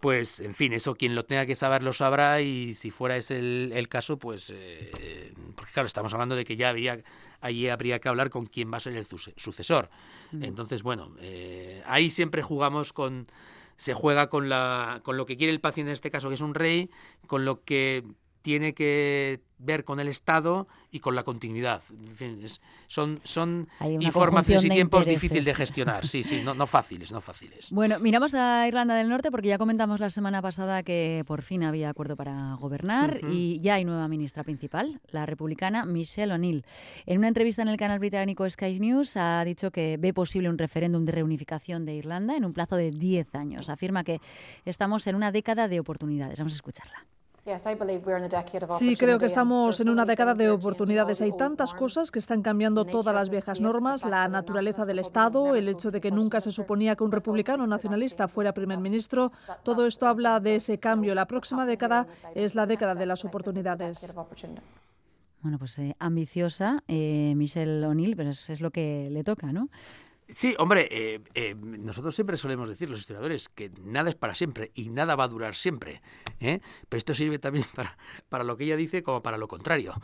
pues 0.00 0.40
en 0.40 0.54
fin, 0.54 0.72
eso 0.72 0.94
quien 0.94 1.14
lo 1.14 1.24
tenga 1.24 1.46
que 1.46 1.54
saber 1.54 1.82
lo 1.82 1.92
sabrá 1.92 2.40
y 2.40 2.74
si 2.74 2.90
fuera 2.90 3.16
ese 3.16 3.38
el, 3.38 3.88
caso, 3.88 4.18
pues 4.18 4.52
eh, 4.54 5.32
porque 5.54 5.72
claro, 5.72 5.86
estamos 5.86 6.12
hablando 6.12 6.36
de 6.36 6.44
que 6.44 6.56
ya 6.56 6.70
habría, 6.70 7.02
allí 7.40 7.68
habría 7.68 7.98
que 8.00 8.08
hablar 8.08 8.30
con 8.30 8.46
quién 8.46 8.72
va 8.72 8.78
a 8.78 8.80
ser 8.80 8.96
el 8.96 9.06
sucesor. 9.06 9.90
Mm. 10.32 10.44
Entonces, 10.44 10.82
bueno, 10.82 11.14
eh, 11.20 11.82
ahí 11.86 12.10
siempre 12.10 12.42
jugamos 12.42 12.92
con, 12.92 13.26
se 13.76 13.94
juega 13.94 14.28
con, 14.28 14.48
la, 14.48 15.00
con 15.02 15.16
lo 15.16 15.26
que 15.26 15.36
quiere 15.36 15.52
el 15.52 15.60
paciente 15.60 15.90
en 15.90 15.94
este 15.94 16.10
caso, 16.10 16.28
que 16.28 16.34
es 16.34 16.40
un 16.40 16.54
rey, 16.54 16.90
con 17.26 17.44
lo 17.44 17.62
que 17.62 18.04
tiene 18.42 18.74
que 18.74 19.40
ver 19.58 19.84
con 19.84 20.00
el 20.00 20.08
Estado 20.08 20.66
y 20.90 21.00
con 21.00 21.14
la 21.14 21.22
continuidad. 21.22 21.82
son 22.88 23.20
son 23.24 23.68
informaciones 24.00 24.64
y 24.64 24.70
tiempos 24.70 25.04
difíciles 25.04 25.44
de 25.44 25.54
gestionar, 25.60 26.06
sí, 26.06 26.22
sí, 26.22 26.42
no, 26.44 26.54
no, 26.54 26.66
fáciles, 26.66 27.12
no 27.12 27.20
fáciles. 27.20 27.68
Bueno, 27.70 28.00
miramos 28.00 28.34
a 28.34 28.66
Irlanda 28.66 28.94
del 28.94 29.08
Norte 29.08 29.30
porque 29.30 29.48
ya 29.48 29.58
comentamos 29.58 30.00
la 30.00 30.10
semana 30.10 30.40
pasada 30.40 30.82
que 30.82 31.24
por 31.26 31.42
fin 31.42 31.62
había 31.62 31.90
acuerdo 31.90 32.16
para 32.16 32.54
gobernar 32.54 33.20
y 33.30 33.60
ya 33.60 33.74
hay 33.74 33.84
nueva 33.84 34.08
ministra 34.08 34.42
principal, 34.42 35.00
la 35.10 35.26
republicana 35.26 35.84
Michelle 35.84 36.32
O'Neill. 36.32 36.64
En 37.06 37.18
una 37.18 37.28
entrevista 37.28 37.62
en 37.62 37.68
el 37.68 37.76
canal 37.76 37.98
británico 37.98 38.48
Sky 38.48 38.80
News 38.80 39.16
ha 39.16 39.44
dicho 39.44 39.70
que 39.70 39.96
ve 39.98 40.14
posible 40.14 40.48
un 40.48 40.58
referéndum 40.58 41.04
de 41.04 41.12
reunificación 41.12 41.84
de 41.84 41.94
Irlanda 41.94 42.36
en 42.36 42.44
un 42.44 42.52
plazo 42.52 42.76
de 42.76 42.90
10 42.90 43.34
años. 43.34 43.68
Afirma 43.68 44.04
que 44.04 44.20
estamos 44.64 45.06
en 45.06 45.16
una 45.16 45.30
década 45.30 45.68
de 45.68 45.80
oportunidades. 45.80 46.38
Vamos 46.38 46.54
a 46.54 46.56
escucharla. 46.56 47.06
Sí, 48.78 48.96
creo 48.96 49.18
que 49.18 49.26
estamos 49.26 49.80
en 49.80 49.88
una 49.88 50.04
década 50.04 50.34
de 50.34 50.50
oportunidades. 50.50 51.20
Hay 51.20 51.32
tantas 51.36 51.74
cosas 51.74 52.10
que 52.10 52.18
están 52.18 52.42
cambiando 52.42 52.84
todas 52.84 53.14
las 53.14 53.30
viejas 53.30 53.60
normas, 53.60 54.04
la 54.04 54.28
naturaleza 54.28 54.84
del 54.84 54.98
Estado, 54.98 55.54
el 55.54 55.68
hecho 55.68 55.90
de 55.90 56.00
que 56.00 56.10
nunca 56.10 56.40
se 56.40 56.52
suponía 56.52 56.96
que 56.96 57.04
un 57.04 57.12
republicano 57.12 57.66
nacionalista 57.66 58.28
fuera 58.28 58.52
primer 58.52 58.78
ministro. 58.78 59.32
Todo 59.62 59.86
esto 59.86 60.06
habla 60.06 60.40
de 60.40 60.56
ese 60.56 60.78
cambio. 60.78 61.14
La 61.14 61.26
próxima 61.26 61.66
década 61.66 62.06
es 62.34 62.54
la 62.54 62.66
década 62.66 62.94
de 62.94 63.06
las 63.06 63.24
oportunidades. 63.24 64.14
Bueno, 65.42 65.58
pues 65.58 65.78
eh, 65.78 65.96
ambiciosa 65.98 66.82
eh, 66.86 67.32
Michelle 67.34 67.86
O'Neill, 67.86 68.14
pero 68.14 68.30
es 68.30 68.60
lo 68.60 68.70
que 68.70 69.08
le 69.10 69.24
toca, 69.24 69.52
¿no? 69.52 69.68
Sí, 70.34 70.54
hombre, 70.58 70.88
eh, 70.90 71.20
eh, 71.34 71.54
nosotros 71.54 72.14
siempre 72.14 72.36
solemos 72.36 72.68
decir, 72.68 72.88
los 72.88 73.00
historiadores, 73.00 73.48
que 73.48 73.70
nada 73.82 74.10
es 74.10 74.16
para 74.16 74.34
siempre 74.34 74.70
y 74.74 74.90
nada 74.90 75.16
va 75.16 75.24
a 75.24 75.28
durar 75.28 75.54
siempre. 75.54 76.02
¿eh? 76.40 76.60
Pero 76.88 76.98
esto 76.98 77.14
sirve 77.14 77.38
también 77.38 77.64
para, 77.74 77.96
para, 78.28 78.44
lo 78.44 78.56
que 78.56 78.64
ella 78.64 78.76
dice 78.76 79.02
como 79.02 79.22
para 79.22 79.38
lo 79.38 79.48
contrario. 79.48 79.94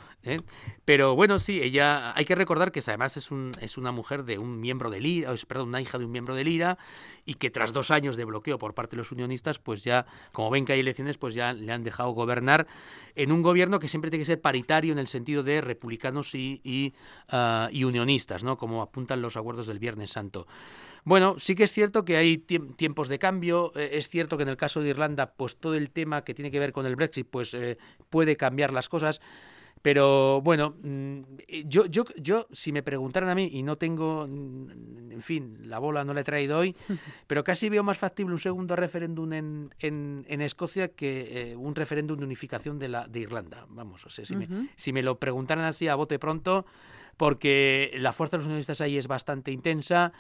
Pero 0.85 1.15
bueno, 1.15 1.39
sí, 1.39 1.61
ella 1.63 2.17
hay 2.17 2.25
que 2.25 2.35
recordar 2.35 2.73
que 2.73 2.81
además 2.87 3.17
es, 3.17 3.31
un, 3.31 3.53
es 3.61 3.79
una 3.79 3.93
mujer 3.93 4.25
de 4.25 4.39
un 4.39 4.61
miembro 4.61 4.91
del 4.91 5.07
IRA, 5.07 5.35
perdón, 5.47 5.69
una 5.69 5.81
hija 5.81 5.99
de 5.99 6.05
un 6.05 6.13
miembro 6.13 6.35
del 6.35 6.49
IRA 6.49 6.79
y 7.25 7.35
que 7.35 7.51
tras 7.51 7.73
dos 7.73 7.91
años 7.91 8.17
de 8.17 8.25
bloqueo 8.25 8.59
por 8.59 8.75
parte 8.75 8.97
de 8.97 8.99
los 8.99 9.13
unionistas, 9.13 9.59
pues 9.59 9.83
ya, 9.85 10.07
como 10.33 10.51
ven 10.51 10.65
que 10.65 10.73
hay 10.73 10.81
elecciones, 10.81 11.19
pues 11.19 11.35
ya 11.35 11.53
le 11.53 11.73
han 11.73 11.83
dejado 11.83 12.11
gobernar 12.11 12.67
en 13.15 13.33
un 13.33 13.43
gobierno 13.43 13.79
que 13.79 13.89
siempre 13.89 14.11
tiene 14.11 14.23
que 14.23 14.27
ser 14.27 14.41
paritario 14.41 14.93
en 14.93 14.99
el 14.99 15.09
sentido 15.09 15.43
de 15.43 15.61
republicanos 15.61 16.35
y, 16.35 16.61
y, 16.63 16.95
ah, 17.29 17.69
y 17.73 17.85
unionistas, 17.85 18.45
¿no? 18.45 18.57
Como 18.57 18.83
apuntan 18.83 19.23
los 19.23 19.37
acuerdos 19.37 19.67
del 19.67 19.79
viernes 19.79 20.16
Santo. 20.17 20.47
Bueno, 21.05 21.39
sí 21.39 21.55
que 21.55 21.65
es 21.65 21.73
cierto 21.73 22.05
que 22.07 22.17
hay 22.17 22.39
tiempos 22.39 23.09
de 23.09 23.19
cambio. 23.19 23.71
Eh, 23.77 23.91
es 23.93 24.09
cierto 24.09 24.37
que 24.37 24.45
en 24.45 24.49
el 24.49 24.57
caso 24.57 24.81
de 24.81 24.89
Irlanda, 24.89 25.35
pues 25.37 25.57
todo 25.57 25.75
el 25.75 25.91
tema 25.91 26.25
que 26.25 26.35
tiene 26.35 26.51
que 26.51 26.59
ver 26.59 26.73
con 26.73 26.87
el 26.87 26.97
Brexit, 26.97 27.29
pues 27.31 27.53
eh, 27.53 27.77
puede 28.09 28.37
cambiar 28.37 28.73
las 28.73 28.89
cosas. 28.89 29.21
Pero 29.83 30.41
bueno, 30.41 30.75
mm, 30.83 31.21
yo, 31.67 31.87
yo, 31.87 32.03
yo, 32.17 32.49
si 32.51 32.73
me 32.73 32.83
preguntaran 32.83 33.29
a 33.29 33.35
mí, 33.35 33.49
y 33.53 33.63
no 33.63 33.77
tengo, 33.77 34.27
mm, 34.27 35.13
en 35.13 35.23
fin, 35.23 35.59
la 35.69 35.79
bola 35.79 36.03
no 36.03 36.15
la 36.15 36.23
he 36.23 36.25
traído 36.25 36.59
hoy, 36.59 36.75
pero 37.29 37.45
casi 37.45 37.69
veo 37.69 37.85
más 37.85 37.99
factible 37.99 38.33
un 38.33 38.41
segundo 38.41 38.75
referéndum 38.75 39.33
en, 39.33 39.71
en, 39.79 40.41
Escocia 40.41 40.89
que 40.89 41.53
eh, 41.53 41.57
un 41.57 41.75
referéndum 41.75 42.19
de 42.19 42.25
unificación 42.25 42.81
de, 42.81 42.89
la, 42.89 43.07
de 43.07 43.21
Irlanda. 43.21 43.67
Vamos, 43.69 44.05
o 44.07 44.11
sea, 44.11 44.25
si, 44.25 44.35
me, 44.35 44.49
si 44.75 44.93
me 44.93 45.03
lo 45.05 45.21
preguntaran 45.21 45.65
así 45.67 45.87
a 45.87 45.95
bote 45.95 46.19
pronto, 46.19 46.67
porque 47.17 47.93
la 47.95 48.13
fuerza 48.13 48.37
de 48.37 48.39
los 48.39 48.47
unionistas 48.47 48.81
ahí 48.81 48.99
es 48.99 49.07
bastante 49.07 49.51
intensa 49.51 50.13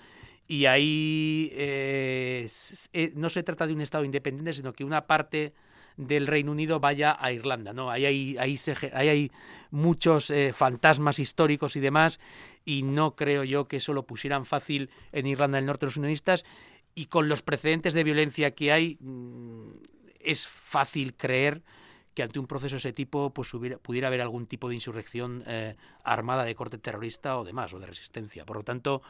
y 0.48 0.66
ahí 0.66 1.50
eh, 1.52 2.48
eh, 2.92 3.12
no 3.14 3.28
se 3.28 3.42
trata 3.42 3.66
de 3.66 3.74
un 3.74 3.80
Estado 3.80 4.04
independiente, 4.04 4.52
sino 4.52 4.72
que 4.72 4.84
una 4.84 5.06
parte 5.06 5.52
del 5.96 6.26
Reino 6.26 6.52
Unido 6.52 6.78
vaya 6.78 7.16
a 7.18 7.32
Irlanda. 7.32 7.72
¿no? 7.72 7.90
Ahí, 7.90 8.06
hay, 8.06 8.38
ahí, 8.38 8.58
hay 9.08 9.30
muchos 9.70 10.30
eh, 10.30 10.52
fantasmas 10.52 11.18
históricos 11.18 11.76
y 11.76 11.80
demás, 11.80 12.20
y 12.64 12.82
no 12.82 13.16
creo 13.16 13.44
yo 13.44 13.66
que 13.66 13.78
eso 13.78 13.92
lo 13.92 14.06
pusieran 14.06 14.46
fácil 14.46 14.90
en 15.12 15.26
Irlanda 15.26 15.56
del 15.56 15.66
Norte 15.66 15.86
los 15.86 15.96
unionistas, 15.96 16.44
y 16.94 17.06
con 17.06 17.28
los 17.28 17.42
precedentes 17.42 17.92
de 17.92 18.04
violencia 18.04 18.52
que 18.52 18.72
hay, 18.72 18.98
mm, 19.00 19.70
es 20.20 20.46
fácil 20.46 21.14
creer 21.14 21.62
que 22.16 22.22
ante 22.22 22.38
un 22.38 22.46
proceso 22.46 22.76
de 22.76 22.78
ese 22.78 22.94
tipo 22.94 23.28
pues 23.28 23.50
pudiera 23.82 24.08
haber 24.08 24.22
algún 24.22 24.46
tipo 24.46 24.70
de 24.70 24.74
insurrección 24.74 25.44
eh, 25.46 25.76
armada 26.02 26.44
de 26.44 26.54
corte 26.54 26.78
terrorista 26.78 27.36
o 27.36 27.44
demás, 27.44 27.74
o 27.74 27.78
de 27.78 27.84
resistencia. 27.84 28.46
Por 28.46 28.56
lo 28.56 28.62
tanto, 28.62 29.02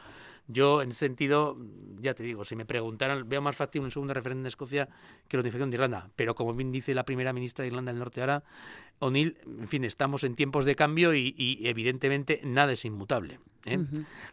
yo 0.47 0.81
en 0.81 0.89
ese 0.89 0.99
sentido, 0.99 1.57
ya 2.01 2.13
te 2.13 2.23
digo, 2.23 2.43
si 2.43 2.57
me 2.57 2.65
preguntaran, 2.65 3.29
veo 3.29 3.41
más 3.41 3.55
fácil 3.55 3.81
un 3.81 3.91
segundo 3.91 4.13
referéndum 4.13 4.43
de 4.43 4.49
Escocia 4.49 4.89
que 5.29 5.37
la 5.37 5.41
unificación 5.41 5.71
de 5.71 5.75
Irlanda. 5.75 6.09
Pero 6.17 6.35
como 6.35 6.53
bien 6.53 6.69
dice 6.73 6.93
la 6.93 7.05
primera 7.05 7.31
ministra 7.31 7.63
de 7.63 7.67
Irlanda 7.67 7.93
del 7.93 7.99
Norte 7.99 8.19
ahora, 8.19 8.43
O'Neill, 8.99 9.37
en 9.45 9.69
fin, 9.69 9.85
estamos 9.85 10.25
en 10.25 10.35
tiempos 10.35 10.65
de 10.65 10.75
cambio 10.75 11.15
y, 11.15 11.61
evidentemente 11.63 12.41
nada 12.43 12.73
es 12.73 12.83
inmutable. 12.83 13.39
¿eh? 13.63 13.79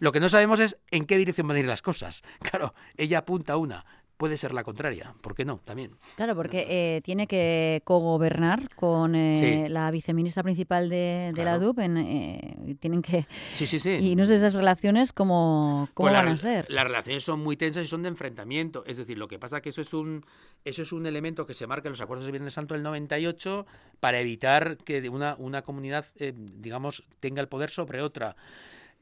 Lo 0.00 0.10
que 0.10 0.18
no 0.18 0.28
sabemos 0.28 0.58
es 0.58 0.76
en 0.90 1.06
qué 1.06 1.16
dirección 1.16 1.46
van 1.46 1.58
a 1.58 1.60
ir 1.60 1.66
las 1.66 1.82
cosas. 1.82 2.22
Claro, 2.40 2.74
ella 2.96 3.18
apunta 3.18 3.52
a 3.52 3.56
una, 3.56 3.84
puede 4.16 4.36
ser 4.36 4.54
la 4.54 4.64
contraria. 4.64 5.14
¿Por 5.20 5.34
qué 5.34 5.44
no? 5.44 5.60
También. 5.64 5.96
Claro, 6.16 6.34
porque 6.34 6.66
eh, 6.68 7.00
tiene 7.02 7.26
que 7.26 7.82
cogobernar 7.84 8.74
con 8.74 9.14
eh, 9.14 9.68
la 9.68 9.90
viceministra 9.90 10.42
principal 10.42 10.88
de, 10.88 11.32
la 11.36 11.58
DUP. 11.58 11.78
Eh, 11.80 12.76
tienen 12.80 13.02
que. 13.02 13.26
Sí, 13.52 13.66
sí, 13.66 13.78
sí. 13.78 13.90
Y 13.90 14.16
no 14.16 14.24
sé 14.24 14.36
esas 14.36 14.54
relaciones 14.54 15.12
cómo, 15.12 15.88
cómo 15.94 16.08
pues 16.08 16.12
van 16.12 16.28
a 16.28 16.36
ser. 16.36 16.66
Las 16.68 16.84
relaciones 16.84 17.24
son 17.24 17.40
muy 17.40 17.56
tensas 17.56 17.84
y 17.84 17.88
son 17.88 18.02
de 18.02 18.08
enfrentamiento. 18.08 18.84
Es 18.86 18.96
decir, 18.96 19.18
lo 19.18 19.28
que 19.28 19.38
pasa 19.38 19.56
es 19.56 19.62
que 19.62 19.70
eso 19.70 19.82
es 19.82 19.92
un, 19.92 20.24
eso 20.64 20.82
es 20.82 20.92
un 20.92 21.06
elemento 21.06 21.46
que 21.46 21.54
se 21.54 21.66
marca 21.66 21.88
en 21.88 21.92
los 21.92 22.00
acuerdos 22.00 22.26
de 22.26 22.32
Viernes 22.32 22.54
Santo 22.54 22.74
del 22.74 22.82
98 22.82 23.66
para 24.00 24.20
evitar 24.20 24.76
que 24.78 25.08
una, 25.08 25.36
una 25.38 25.62
comunidad, 25.62 26.04
digamos, 26.34 27.04
tenga 27.20 27.40
el 27.40 27.48
poder 27.48 27.70
sobre 27.70 28.00
otra. 28.00 28.36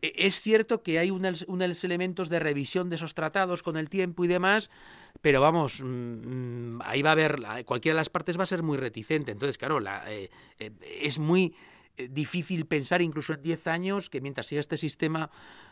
E, 0.03 0.13
es 0.27 0.41
cierto 0.41 0.83
que 0.83 0.99
hay 0.99 1.11
unos, 1.11 1.47
elementos 1.85 2.29
de 2.29 2.41
revisión 2.41 2.91
de 2.91 2.97
esos 2.97 3.15
tratados 3.15 3.63
con 3.63 3.77
el 3.77 3.89
tiempo 3.89 4.25
y 4.25 4.29
demás, 4.29 4.69
pero 5.21 5.41
vamos, 5.41 5.81
mm, 5.81 5.87
mm, 5.87 6.81
ahí 6.85 7.01
va 7.03 7.11
a 7.11 7.13
haber, 7.13 7.41
cualquiera 7.65 7.95
de 7.95 8.01
las 8.01 8.11
partes 8.11 8.39
va 8.39 8.43
a 8.43 8.47
ser 8.47 8.63
muy 8.63 8.77
reticente. 8.77 9.33
Entonces, 9.33 9.57
claro, 9.57 9.81
eh, 10.09 10.29
eh, 10.59 10.73
es 11.01 11.19
muy 11.19 11.55
eh, 11.97 12.09
difícil 12.11 12.67
pensar 12.67 13.01
incluso 13.01 13.35
en 13.35 13.43
10 13.43 13.67
años 13.69 14.11
que 14.11 14.21
mientras 14.21 14.49
siga 14.49 14.61
este 14.61 14.77
sistema 14.77 15.31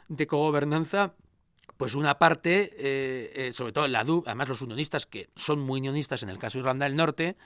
de 0.08 0.26
cogobernanza, 0.26 1.14
pues 1.76 1.94
una 1.94 2.18
parte, 2.18 3.50
sobre 3.54 3.72
todo 3.72 3.88
la 3.88 4.04
DUP, 4.04 4.26
además 4.26 4.48
los 4.48 4.62
unionistas, 4.62 5.06
que 5.06 5.28
son 5.36 5.60
muy 5.60 5.80
unionistas 5.80 6.22
en 6.22 6.30
el 6.30 6.38
caso 6.38 6.58
de 6.58 6.60
Irlanda 6.60 6.84
del 6.84 6.96
Norte, 6.96 7.36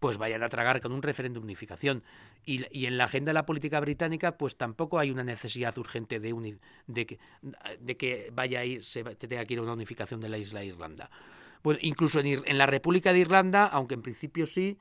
pues 0.00 0.16
vayan 0.16 0.42
a 0.42 0.48
tragar 0.48 0.80
con 0.80 0.92
un 0.92 1.02
referéndum 1.02 1.42
de 1.42 1.46
unificación. 1.46 2.02
Y, 2.46 2.86
en 2.86 2.96
la 2.96 3.04
agenda 3.04 3.30
de 3.30 3.34
la 3.34 3.44
política 3.44 3.80
británica, 3.80 4.36
pues 4.38 4.56
tampoco 4.56 4.98
hay 4.98 5.10
una 5.10 5.22
necesidad 5.22 5.76
urgente 5.76 6.18
de, 6.18 6.56
de, 6.86 7.06
que, 7.06 7.18
de 7.78 7.96
que 7.96 8.30
vaya 8.32 8.60
a 8.60 8.64
ir, 8.64 8.82
se 8.82 9.04
tenga 9.04 9.44
que 9.44 9.54
ir 9.54 9.60
a 9.60 9.62
una 9.62 9.74
unificación 9.74 10.20
de 10.20 10.30
la 10.30 10.38
isla 10.38 10.60
de 10.60 10.66
Irlanda. 10.66 11.10
Bueno, 11.62 11.78
incluso 11.82 12.18
en, 12.20 12.42
en 12.46 12.58
la 12.58 12.64
República 12.64 13.12
de 13.12 13.18
Irlanda, 13.18 13.66
aunque 13.66 13.94
en 13.94 14.00
principio 14.00 14.46
sí, 14.46 14.78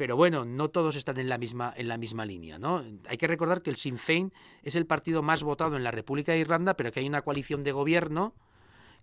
pero 0.00 0.16
bueno, 0.16 0.46
no 0.46 0.70
todos 0.70 0.96
están 0.96 1.18
en 1.18 1.28
la 1.28 1.36
misma 1.36 1.74
en 1.76 1.86
la 1.86 1.98
misma 1.98 2.24
línea, 2.24 2.58
¿no? 2.58 2.82
Hay 3.06 3.18
que 3.18 3.26
recordar 3.26 3.60
que 3.60 3.68
el 3.68 3.76
Sinn 3.76 3.98
Féin 3.98 4.32
es 4.62 4.74
el 4.74 4.86
partido 4.86 5.20
más 5.22 5.42
votado 5.42 5.76
en 5.76 5.84
la 5.84 5.90
República 5.90 6.32
de 6.32 6.38
Irlanda, 6.38 6.74
pero 6.74 6.90
que 6.90 7.00
hay 7.00 7.06
una 7.06 7.20
coalición 7.20 7.62
de 7.62 7.72
gobierno 7.72 8.32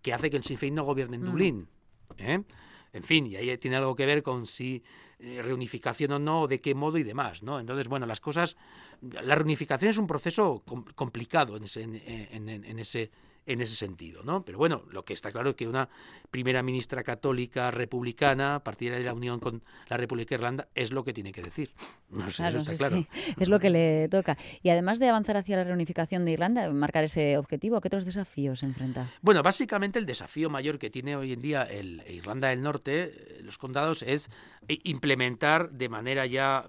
que 0.01 0.11
hace 0.11 0.31
que 0.31 0.37
el 0.37 0.43
Sinn 0.43 0.57
Féin 0.57 0.73
no 0.73 0.85
gobierne 0.85 1.17
en 1.17 1.21
mm. 1.21 1.25
Dublín. 1.27 1.67
¿eh? 2.17 2.41
En 2.93 3.03
fin, 3.03 3.27
y 3.27 3.35
ahí 3.35 3.55
tiene 3.59 3.77
algo 3.77 3.95
que 3.95 4.07
ver 4.07 4.23
con 4.23 4.47
si 4.47 4.81
eh, 5.19 5.39
reunificación 5.43 6.13
o 6.13 6.17
no, 6.17 6.47
de 6.47 6.61
qué 6.61 6.73
modo 6.73 6.97
y 6.97 7.03
demás, 7.03 7.43
¿no? 7.43 7.59
Entonces, 7.59 7.87
bueno, 7.87 8.07
las 8.07 8.19
cosas, 8.19 8.57
la 9.01 9.35
reunificación 9.35 9.91
es 9.91 9.99
un 9.99 10.07
proceso 10.07 10.63
complicado 10.95 11.57
en 11.57 11.65
ese, 11.65 11.83
en 11.83 12.79
ese 12.79 13.11
en 13.47 13.61
ese 13.61 13.75
sentido, 13.75 14.23
¿no? 14.23 14.43
Pero 14.43 14.57
bueno, 14.57 14.83
lo 14.91 15.05
que 15.05 15.13
está 15.13 15.31
claro 15.31 15.51
es 15.51 15.55
que 15.55 15.67
una 15.67 15.89
primera 16.29 16.61
ministra 16.61 17.01
católica 17.01 17.71
republicana, 17.71 18.61
partidaria 18.63 18.99
de 18.99 19.05
la 19.05 19.13
unión 19.13 19.39
con 19.39 19.63
la 19.87 19.97
República 19.97 20.29
de 20.29 20.35
Irlanda, 20.35 20.67
es 20.75 20.91
lo 20.91 21.03
que 21.03 21.13
tiene 21.13 21.31
que 21.31 21.41
decir. 21.41 21.71
claro, 22.35 22.59
Es 23.37 23.47
lo 23.47 23.59
que 23.59 23.69
le 23.69 24.09
toca. 24.09 24.37
Y 24.61 24.69
además 24.69 24.99
de 24.99 25.07
avanzar 25.07 25.37
hacia 25.37 25.55
la 25.55 25.63
reunificación 25.63 26.25
de 26.25 26.31
Irlanda, 26.31 26.69
marcar 26.71 27.05
ese 27.05 27.37
objetivo, 27.37 27.79
¿qué 27.79 27.87
otros 27.87 28.05
desafíos 28.05 28.59
se 28.59 28.65
enfrenta? 28.65 29.09
Bueno, 29.21 29.41
básicamente 29.41 29.97
el 29.97 30.05
desafío 30.05 30.49
mayor 30.49 30.77
que 30.77 30.89
tiene 30.89 31.15
hoy 31.15 31.31
en 31.31 31.41
día 31.41 31.63
el 31.63 32.03
Irlanda 32.09 32.49
del 32.49 32.61
Norte, 32.61 33.03
eh, 33.03 33.39
los 33.43 33.57
condados, 33.57 34.03
es 34.03 34.29
implementar 34.67 35.71
de 35.71 35.87
manera 35.87 36.25
ya 36.25 36.65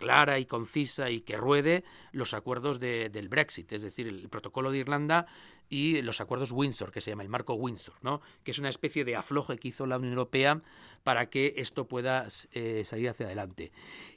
clara 0.00 0.38
y 0.38 0.46
concisa 0.46 1.10
y 1.10 1.20
que 1.20 1.36
ruede 1.36 1.84
los 2.12 2.32
acuerdos 2.32 2.80
del 2.80 3.28
Brexit, 3.28 3.70
es 3.72 3.82
decir, 3.82 4.08
el 4.08 4.30
protocolo 4.30 4.70
de 4.70 4.78
Irlanda 4.78 5.26
y 5.70 6.02
los 6.02 6.20
acuerdos 6.20 6.50
Windsor, 6.50 6.90
que 6.90 7.00
se 7.00 7.10
llama 7.10 7.22
el 7.22 7.28
marco 7.28 7.54
Windsor, 7.54 7.94
¿no? 8.02 8.20
que 8.42 8.50
es 8.50 8.58
una 8.58 8.68
especie 8.68 9.04
de 9.04 9.14
afloje 9.14 9.56
que 9.56 9.68
hizo 9.68 9.86
la 9.86 9.96
Unión 9.96 10.12
Europea 10.12 10.60
para 11.04 11.30
que 11.30 11.54
esto 11.56 11.86
pueda 11.86 12.26
eh, 12.52 12.82
salir 12.84 13.08
hacia 13.08 13.26
adelante. 13.26 13.70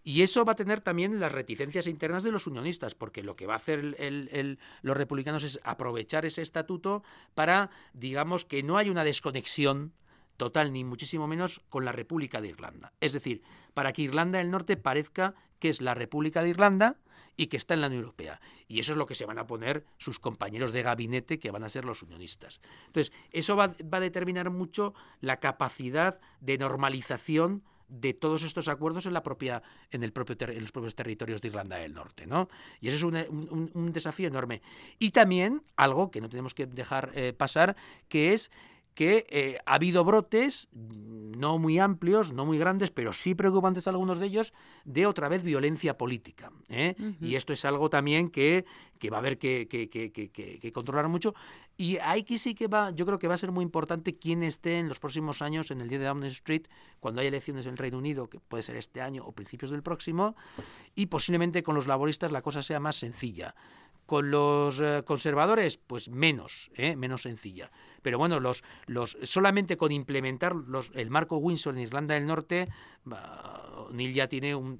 Y 0.04 0.24
eso 0.24 0.44
va 0.44 0.54
a 0.54 0.56
tener 0.56 0.82
también 0.82 1.20
las 1.20 1.32
reticencias 1.32 1.86
internas 1.86 2.24
de 2.24 2.32
los 2.32 2.48
unionistas, 2.48 2.96
porque 2.96 3.22
lo 3.22 3.36
que 3.36 3.46
va 3.46 3.54
a 3.54 3.58
hacer 3.58 3.96
los 4.82 4.98
republicanos 4.98 5.44
es 5.44 5.60
aprovechar 5.64 6.26
ese 6.26 6.42
estatuto 6.42 7.04
para, 7.36 7.70
digamos, 7.94 8.46
que 8.46 8.64
no 8.64 8.78
hay 8.78 8.90
una 8.90 9.04
desconexión 9.04 9.94
total, 10.38 10.74
ni 10.74 10.84
muchísimo 10.84 11.28
menos 11.28 11.62
con 11.70 11.86
la 11.86 11.92
República 11.92 12.42
de 12.42 12.50
Irlanda. 12.50 12.92
Es 13.00 13.14
decir, 13.14 13.44
para 13.76 13.94
que 13.94 14.02
Irlanda 14.02 14.40
del 14.40 14.50
Norte 14.50 14.76
parezca 14.76 15.36
que 15.60 15.70
es 15.70 15.82
la 15.82 15.94
República 15.94 16.42
de 16.42 16.50
Irlanda 16.50 16.98
y 17.38 17.48
que 17.48 17.58
está 17.58 17.74
en 17.74 17.82
la 17.82 17.88
Unión 17.88 18.04
Europea. 18.04 18.40
Y 18.68 18.80
eso 18.80 18.94
es 18.94 18.98
lo 18.98 19.06
que 19.06 19.16
se 19.16 19.26
van 19.26 19.40
a 19.40 19.48
poner 19.48 19.86
sus 19.98 20.20
compañeros 20.20 20.72
de 20.72 20.84
gabinete, 20.84 21.40
que 21.40 21.52
van 21.52 21.64
a 21.64 21.70
ser 21.70 21.86
los 21.86 22.04
unionistas. 22.04 22.60
Entonces, 22.88 23.14
eso 23.32 23.56
va, 23.56 23.76
a 23.92 24.00
determinar 24.00 24.50
mucho 24.50 24.94
la 25.22 25.40
capacidad 25.40 26.20
de 26.42 26.58
normalización 26.58 27.64
de 27.90 28.14
todos 28.14 28.44
estos 28.44 28.70
acuerdos 28.70 29.06
en 29.06 29.14
la 29.14 29.22
propia 29.22 29.62
en 29.92 30.04
el 30.04 30.12
propio 30.12 30.36
en 30.40 30.62
los 30.62 30.72
propios 30.72 30.96
territorios 30.96 31.42
de 31.42 31.50
Irlanda 31.50 31.76
del 31.76 31.94
Norte, 31.94 32.26
¿no? 32.26 32.50
Y 32.82 32.88
eso 32.88 32.96
es 32.96 33.04
un, 33.04 33.92
desafío 33.94 34.28
enorme. 34.28 34.62
Y 34.98 35.12
también 35.12 35.62
algo 35.76 36.10
que 36.10 36.22
no 36.22 36.30
tenemos 36.30 36.56
que 36.56 36.66
dejar 36.66 37.12
eh, 37.14 37.34
pasar, 37.34 37.76
que 38.08 38.34
es 38.34 38.50
que 38.94 39.26
eh, 39.30 39.58
ha 39.66 39.76
habido 39.76 40.04
brotes, 40.04 40.68
no 40.72 41.58
muy 41.58 41.80
amplios, 41.80 42.32
no 42.32 42.46
muy 42.46 42.58
grandes, 42.58 42.92
pero 42.92 43.12
sí 43.12 43.34
preocupantes 43.34 43.88
algunos 43.88 44.20
de 44.20 44.28
ellos, 44.28 44.54
de 44.86 45.06
otra 45.06 45.30
vez 45.30 45.44
violencia 45.44 45.98
política. 45.98 46.52
¿eh? 46.70 46.96
Y 47.20 47.36
esto 47.36 47.54
es 47.54 47.66
algo 47.66 47.90
también 47.90 48.30
que, 48.30 48.66
que 49.00 49.10
va 49.10 49.18
a 49.18 49.20
haber 49.20 49.38
que, 49.38 49.68
que, 49.68 49.90
que, 49.90 50.72
controlar 50.72 51.08
mucho. 51.08 51.34
Y 51.76 51.98
aquí 51.98 52.38
sí 52.38 52.54
que 52.54 52.68
va, 52.68 52.92
yo 52.92 53.06
creo 53.06 53.18
que 53.18 53.28
va 53.28 53.34
a 53.34 53.40
ser 53.40 53.52
muy 53.52 53.64
importante 53.64 54.16
quién 54.18 54.44
esté 54.44 54.78
en 54.78 54.88
los 54.88 55.00
próximos 55.00 55.42
años 55.42 55.72
en 55.72 55.82
el 55.82 55.90
día 55.90 56.00
de 56.00 56.06
Downing 56.06 56.28
Street, 56.28 56.68
cuando 57.00 57.22
haya 57.22 57.30
elecciones 57.30 57.66
en 57.66 57.72
el 57.72 57.78
Reino 57.78 57.98
Unido, 57.98 58.30
que 58.30 58.40
puede 58.40 58.64
ser 58.64 58.76
este 58.76 59.02
año 59.02 59.24
o 59.26 59.32
principios 59.32 59.72
del 59.72 59.82
próximo, 59.82 60.36
y 60.96 61.08
posiblemente 61.08 61.64
con 61.64 61.76
los 61.76 61.88
laboristas 61.88 62.32
la 62.32 62.44
cosa 62.44 62.62
sea 62.62 62.80
más 62.80 62.96
sencilla. 62.96 63.56
Con 64.06 64.32
los 64.32 64.82
eh, 64.82 65.04
conservadores, 65.06 65.78
pues 65.78 66.10
menos, 66.10 66.70
menos 66.98 67.22
sencilla. 67.22 67.72
Pero 68.04 68.20
bueno, 68.20 68.40
los, 68.40 68.64
los, 68.86 69.18
solamente 69.24 69.76
con 69.76 69.92
implementar 69.92 70.56
los, 70.56 70.92
el 70.94 71.10
marco 71.10 71.38
Windsor 71.38 71.74
en 71.74 71.82
Irlanda 71.82 72.14
del 72.14 72.28
Norte, 72.28 72.70
Neil 73.92 74.14
ya 74.14 74.28
tiene 74.28 74.54
un, 74.54 74.78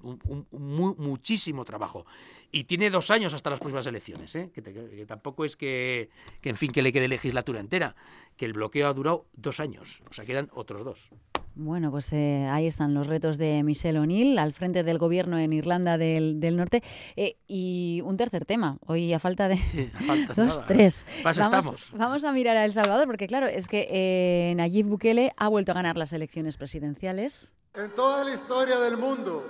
muchísimo 0.52 1.66
trabajo. 1.66 2.06
Y 2.52 2.66
tiene 2.66 2.92
dos 2.92 3.10
años 3.10 3.34
hasta 3.34 3.50
las 3.50 3.60
próximas 3.60 3.88
elecciones, 3.88 4.36
¿eh? 4.36 4.52
que, 4.54 4.62
tampoco 5.08 5.44
es 5.44 5.56
que, 5.56 6.10
que, 6.40 6.50
en 6.50 6.58
fin, 6.58 6.72
que 6.72 6.84
le 6.84 6.94
quede 6.94 7.08
legislatura 7.08 7.60
entera, 7.60 7.96
que 8.38 8.46
el 8.46 8.54
bloqueo 8.54 8.88
ha 8.88 8.94
durado 8.94 9.26
dos 9.34 9.60
años, 9.60 10.04
o 10.08 10.14
sea, 10.14 10.24
quedan 10.26 10.50
otros 10.54 10.86
dos. 10.86 11.10
Bueno, 11.56 11.92
pues 11.92 12.12
eh, 12.14 12.48
ahí 12.52 12.66
están 12.66 12.96
los 12.96 13.06
retos 13.06 13.38
de 13.38 13.62
Michelle 13.62 14.00
O'Neill 14.00 14.40
al 14.40 14.54
frente 14.54 14.84
del 14.84 14.98
gobierno 14.98 15.38
en 15.38 15.54
Irlanda 15.54 16.00
del, 16.00 16.56
Norte. 16.56 16.82
Eh, 17.16 17.38
y 17.48 18.02
un 18.04 18.18
tercer 18.18 18.46
tema, 18.46 18.80
hoy 18.88 19.14
a 19.14 19.20
falta 19.20 19.48
de 19.48 19.60
dos, 20.36 20.66
tres. 20.66 21.06
Vamos, 21.24 21.92
vamos, 21.96 22.24
a 22.24 22.32
mirar 22.32 22.58
a 22.58 22.66
El 22.66 22.74
Salvador, 22.74 23.08
porque 23.14 23.28
claro, 23.28 23.46
es 23.46 23.68
que 23.68 23.88
eh, 23.92 24.56
Nayib 24.56 24.88
Bukele 24.88 25.34
ha 25.38 25.48
vuelto 25.48 25.72
a 25.72 25.76
ganar 25.76 25.98
las 25.98 26.14
elecciones 26.14 26.58
presidenciales. 26.58 27.52
En 27.76 27.92
toda 27.92 28.24
la 28.24 28.34
historia 28.34 28.80
del 28.80 28.98
mundo, 28.98 29.46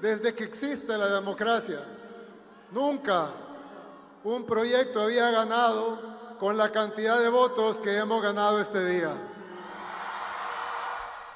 desde 0.00 0.32
que 0.32 0.44
existe 0.44 0.96
la 0.96 1.08
democracia, 1.08 1.80
nunca 2.70 3.32
un 4.22 4.46
proyecto 4.46 5.00
había 5.00 5.28
ganado 5.32 6.36
con 6.38 6.56
la 6.56 6.70
cantidad 6.70 7.18
de 7.18 7.28
votos 7.30 7.80
que 7.80 7.96
hemos 7.96 8.22
ganado 8.22 8.60
este 8.60 8.86
día 8.88 9.10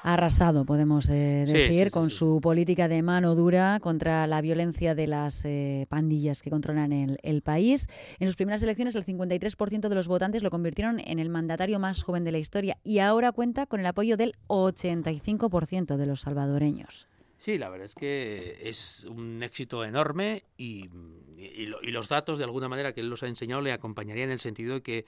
arrasado, 0.03 0.65
podemos 0.65 1.09
eh, 1.09 1.45
decir, 1.47 1.91
con 1.91 2.09
su 2.09 2.39
política 2.41 2.87
de 2.87 3.01
mano 3.01 3.35
dura 3.35 3.79
contra 3.81 4.27
la 4.27 4.41
violencia 4.41 4.95
de 4.95 5.07
las 5.07 5.43
eh, 5.45 5.85
pandillas 5.89 6.41
que 6.41 6.49
controlan 6.49 6.93
el, 6.93 7.19
el, 7.23 7.41
país. 7.41 7.87
En 8.19 8.27
sus 8.27 8.35
primeras 8.35 8.63
elecciones, 8.63 8.95
el 8.95 9.05
53% 9.05 9.89
de 9.89 9.95
los 9.95 10.07
votantes 10.07 10.43
lo 10.43 10.51
convirtieron 10.51 10.99
en 10.99 11.19
el 11.19 11.29
mandatario 11.29 11.79
más 11.79 12.03
joven 12.03 12.23
de 12.23 12.31
la 12.31 12.37
historia 12.37 12.77
y 12.83 12.99
ahora 12.99 13.31
cuenta 13.31 13.65
con 13.65 13.79
el 13.79 13.85
apoyo 13.85 14.17
del 14.17 14.35
85% 14.47 15.97
de 15.97 16.05
los 16.05 16.21
salvadoreños. 16.21 17.07
Sí, 17.39 17.57
la 17.57 17.69
verdad 17.69 17.85
es 17.85 17.95
que 17.95 18.59
es 18.63 19.05
un 19.05 19.41
éxito 19.43 19.85
enorme 19.85 20.43
y, 20.57 20.89
y, 21.37 21.65
los 21.65 22.09
datos, 22.09 22.37
de 22.37 22.43
alguna 22.43 22.67
manera, 22.67 22.91
que 22.91 22.99
él 22.99 23.09
los 23.09 23.23
ha 23.23 23.27
enseñado, 23.27 23.61
le 23.61 23.71
acompañarían 23.71 24.27
en 24.27 24.33
el 24.33 24.39
sentido 24.41 24.73
de 24.73 24.81
que 24.81 25.05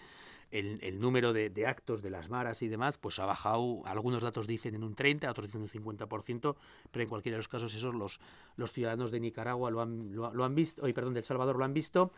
el, 0.52 1.00
número 1.00 1.34
de, 1.34 1.66
actos 1.66 2.02
de 2.02 2.10
las 2.10 2.30
maras 2.30 2.62
y 2.62 2.68
demás, 2.68 2.98
pues 2.98 3.20
ha 3.20 3.26
bajado, 3.26 3.82
algunos 3.86 4.22
datos 4.22 4.48
dicen 4.48 4.76
en 4.76 4.84
un 4.84 4.96
30, 4.96 5.30
otros 5.30 5.48
dicen 5.48 5.62
en 5.62 5.82
un 5.84 5.98
50%, 5.98 6.56
pero 6.92 7.04
en 7.04 7.10
cualquiera 7.10 7.36
de 7.36 7.40
los 7.40 7.48
casos 7.48 7.74
esos 7.74 7.96
los, 7.96 8.20
los 8.58 8.72
ciudadanos 8.72 9.12
de 9.12 9.20
Nicaragua 9.20 9.72
lo 9.72 9.82
han, 9.82 10.14
lo, 10.14 10.44
han 10.44 10.56
visto, 10.56 10.84
hoy 10.84 10.94
perdón, 10.94 11.16
El 11.18 11.24
Salvador 11.24 11.58
lo 11.58 11.64
han 11.64 11.74
visto 11.74 12.12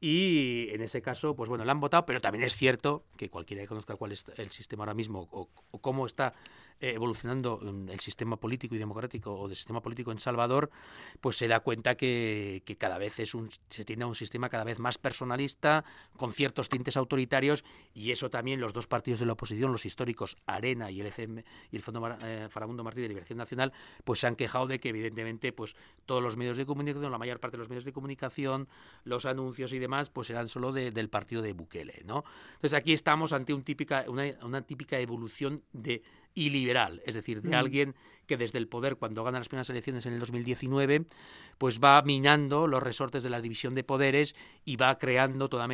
y 0.00 0.68
en 0.70 0.82
ese 0.82 1.02
caso, 1.02 1.34
pues 1.34 1.48
bueno, 1.48 1.64
lo 1.64 1.70
han 1.70 1.80
votado, 1.80 2.06
pero 2.06 2.20
también 2.20 2.44
es 2.44 2.54
cierto 2.54 3.04
que 3.16 3.30
cualquiera 3.30 3.62
que 3.62 3.68
conozca 3.68 3.96
cuál 3.96 4.12
es 4.12 4.24
el 4.36 4.50
sistema 4.50 4.82
ahora 4.82 4.94
mismo 4.94 5.28
o 5.30 5.48
cómo 5.80 6.06
está 6.06 6.34
evolucionando 6.80 7.60
el 7.88 8.00
sistema 8.00 8.36
político 8.36 8.74
y 8.74 8.78
democrático 8.78 9.34
o 9.34 9.48
del 9.48 9.56
sistema 9.56 9.80
político 9.80 10.12
en 10.12 10.18
Salvador, 10.18 10.70
pues 11.20 11.36
se 11.36 11.48
da 11.48 11.60
cuenta 11.60 11.96
que, 11.96 12.62
cada 12.78 12.98
vez 12.98 13.18
es 13.18 13.34
un, 13.34 13.50
se 13.68 13.84
tiende 13.84 14.04
a 14.04 14.08
un 14.08 14.14
sistema 14.14 14.48
cada 14.48 14.64
vez 14.64 14.78
más 14.78 14.98
personalista, 14.98 15.84
con 16.16 16.32
ciertos 16.32 16.68
tintes 16.68 16.96
autoritarios, 16.96 17.64
y 17.94 18.10
eso 18.10 18.30
también 18.30 18.60
los 18.60 18.72
dos 18.72 18.86
partidos 18.86 19.20
de 19.20 19.26
la 19.26 19.32
oposición, 19.32 19.72
los 19.72 19.86
históricos 19.86 20.36
Arena 20.46 20.90
y 20.90 21.00
el 21.00 21.08
FM 21.08 21.44
y 21.70 21.76
el 21.76 21.82
Fondo 21.82 22.16
eh, 22.24 22.48
Farabundo 22.50 22.84
Martí 22.84 23.00
de 23.00 23.08
Liberación 23.08 23.38
Nacional, 23.38 23.72
pues 24.04 24.20
se 24.20 24.26
han 24.26 24.36
quejado 24.36 24.66
de 24.66 24.78
que 24.78 24.90
evidentemente 24.90 25.52
pues 25.52 25.76
todos 26.06 26.22
los 26.22 26.36
medios 26.36 26.56
de 26.56 26.66
comunicación, 26.66 27.10
la 27.10 27.18
mayor 27.18 27.40
parte 27.40 27.56
de 27.56 27.62
los 27.62 27.68
medios 27.68 27.84
de 27.84 27.92
comunicación, 27.92 28.68
los 29.04 29.26
anuncios 29.26 29.72
y 29.72 29.78
demás, 29.78 30.10
pues 30.10 30.30
eran 30.30 30.48
solo 30.48 30.72
del 30.72 31.08
partido 31.08 31.42
de 31.42 31.52
Bukele, 31.52 32.02
¿no? 32.04 32.24
Entonces 32.54 32.74
aquí 32.74 32.92
estamos 32.92 33.32
ante 33.32 33.52
un 33.52 33.62
típica, 33.62 34.04
una, 34.08 34.24
una 34.42 34.62
típica 34.62 34.98
evolución 34.98 35.62
de 35.72 36.02
y 36.38 36.50
liberal, 36.50 37.02
es 37.04 37.16
decir, 37.16 37.42
de 37.42 37.50
mm. 37.50 37.54
alguien 37.54 37.94
que 38.28 38.36
desde 38.36 38.58
el 38.58 38.68
poder, 38.68 38.94
cuando 38.94 39.24
gana 39.24 39.38
las 39.38 39.48
primeras 39.48 39.70
elecciones 39.70 40.06
en 40.06 40.12
el 40.12 40.20
2019, 40.20 41.04
pues 41.58 41.80
va 41.80 42.00
minando 42.02 42.68
los 42.68 42.80
resortes 42.80 43.24
de 43.24 43.30
la 43.30 43.40
división 43.40 43.74
de 43.74 43.82
poderes 43.82 44.36
y 44.64 44.76
va 44.76 44.96
creando 44.98 45.48
todas 45.48 45.68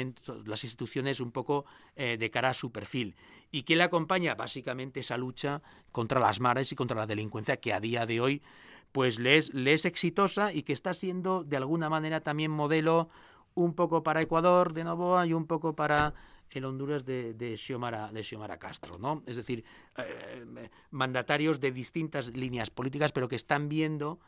las 0.46 0.64
instituciones 0.64 1.20
un 1.20 1.32
poco 1.32 1.66
eh, 1.96 2.16
de 2.16 2.30
cara 2.30 2.48
a 2.48 2.54
su 2.54 2.72
perfil. 2.72 3.14
¿Y 3.50 3.64
qué 3.64 3.76
le 3.76 3.82
acompaña? 3.82 4.36
Básicamente 4.36 5.00
esa 5.00 5.18
lucha 5.18 5.60
contra 5.92 6.18
las 6.18 6.40
mares 6.40 6.72
y 6.72 6.76
contra 6.76 6.96
la 6.96 7.06
delincuencia 7.06 7.58
que 7.58 7.74
a 7.74 7.80
día 7.80 8.06
de 8.06 8.22
hoy 8.22 8.42
pues 8.90 9.18
le 9.18 9.36
es, 9.36 9.52
le 9.52 9.74
es 9.74 9.84
exitosa 9.84 10.50
y 10.50 10.62
que 10.62 10.72
está 10.72 10.94
siendo 10.94 11.44
de 11.44 11.58
alguna 11.58 11.90
manera 11.90 12.22
también 12.22 12.50
modelo 12.50 13.10
un 13.52 13.74
poco 13.74 14.02
para 14.02 14.22
Ecuador 14.22 14.72
de 14.72 14.84
Novoa 14.84 15.26
y 15.26 15.34
un 15.34 15.46
poco 15.46 15.76
para 15.76 16.14
el 16.58 16.64
Honduras 16.64 17.04
de, 17.04 17.34
de, 17.34 17.56
Xiomara, 17.56 18.12
de 18.12 18.22
Xiomara 18.22 18.58
Castro, 18.58 18.98
¿no? 18.98 19.22
Es 19.26 19.36
decir, 19.36 19.64
eh, 19.96 20.70
mandatarios 20.90 21.60
de 21.60 21.72
distintas 21.72 22.34
líneas 22.34 22.70
políticas, 22.70 23.12
pero 23.12 23.28
que 23.28 23.36
están 23.36 23.68
viendo 23.68 24.18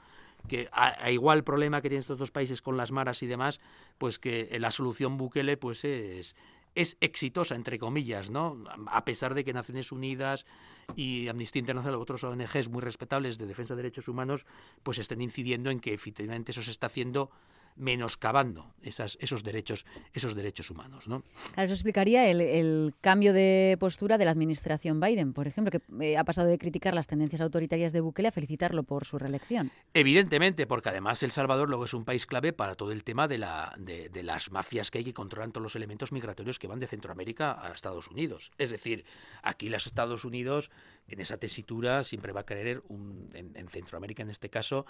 que 0.49 0.69
a, 0.73 1.11
igual 1.11 1.45
problema 1.45 1.81
que 1.81 1.89
tienen 1.89 2.01
estos 2.01 2.19
dos 2.19 2.31
países 2.31 2.63
con 2.63 2.77
las 2.77 2.93
maras 2.93 3.23
y 3.23 3.27
demás, 3.27 3.61
pues 3.99 4.19
que 4.19 4.57
la 4.61 4.71
solución 4.71 5.17
Bukele 5.17 5.57
pues 5.57 5.85
es, 5.85 6.37
es 6.75 6.97
exitosa, 7.01 7.55
entre 7.55 7.79
comillas, 7.79 8.31
¿no? 8.31 8.63
A 8.87 9.05
pesar 9.05 9.35
de 9.35 9.43
que 9.43 9.53
Naciones 9.53 9.91
Unidas 9.93 10.47
y 10.95 11.27
Amnistía 11.29 11.61
Internacional, 11.61 12.01
otros 12.01 12.23
ONGs 12.23 12.69
muy 12.69 12.83
respetables 12.83 13.39
de 13.39 13.47
defensa 13.47 13.75
de 13.75 13.83
derechos 13.83 14.09
humanos, 14.09 14.47
pues 14.83 14.99
estén 14.99 15.21
incidiendo 15.21 15.71
en 15.71 15.81
que 15.81 15.95
efectivamente 15.95 16.53
eso 16.53 16.63
se 16.63 16.71
está 16.71 16.87
haciendo 16.87 17.31
menoscabando 17.77 18.75
esas, 18.83 19.19
esos 19.21 19.43
derechos 19.43 19.85
esos 20.13 20.35
derechos 20.35 20.71
humanos 20.71 21.09
¿no? 21.09 21.23
Claro, 21.55 21.67
eso 21.67 21.75
explicaría 21.75 22.29
el, 22.29 22.95
cambio 23.01 23.33
de 23.33 23.77
postura 23.79 24.19
de 24.19 24.25
la 24.25 24.31
administración 24.31 25.01
Biden 25.01 25.33
por 25.33 25.47
ejemplo 25.47 25.71
que 25.71 26.05
eh, 26.05 26.17
ha 26.17 26.25
pasado 26.25 26.49
de 26.49 26.59
criticar 26.59 26.95
las 26.95 27.07
tendencias 27.07 27.41
autoritarias 27.41 27.93
de 27.93 28.01
Bukele 28.01 28.29
a 28.29 28.33
felicitarlo 28.33 28.83
por 28.83 29.05
su 29.05 29.19
reelección 29.19 29.71
evidentemente 29.95 30.67
porque 30.67 30.89
además 30.89 31.23
El 31.23 31.31
Salvador 31.31 31.69
luego 31.69 31.85
es 31.85 31.95
un 31.95 32.05
país 32.05 32.27
clave 32.27 32.53
para 32.53 32.75
todo 32.75 32.93
el 32.93 33.05
tema 33.05 33.29
de, 33.29 33.39
la, 33.39 33.75
de, 33.79 34.09
de 34.09 34.23
las 34.23 34.51
mafias 34.51 34.91
que 34.91 34.99
hay 34.99 35.05
que 35.05 35.15
controlan 35.15 35.53
todos 35.53 35.63
los 35.63 35.77
elementos 35.77 36.13
migratorios 36.13 36.59
que 36.59 36.67
van 36.67 36.81
de 36.81 36.87
Centroamérica 36.87 37.57
a 37.61 37.73
Estados 37.73 38.09
Unidos 38.09 38.53
es 38.59 38.71
decir 38.71 39.05
aquí 39.43 39.69
los 39.69 39.87
Estados 39.87 40.25
Unidos 40.25 40.71
en 41.09 41.21
esa 41.21 41.37
tesitura 41.39 42.05
siempre 42.05 42.33
va 42.33 42.41
a 42.41 42.47
querer, 42.47 42.83
un, 42.89 43.31
en, 43.35 43.69
Centroamérica 43.69 44.23
en 44.23 44.31
este 44.31 44.51
caso, 44.51 44.87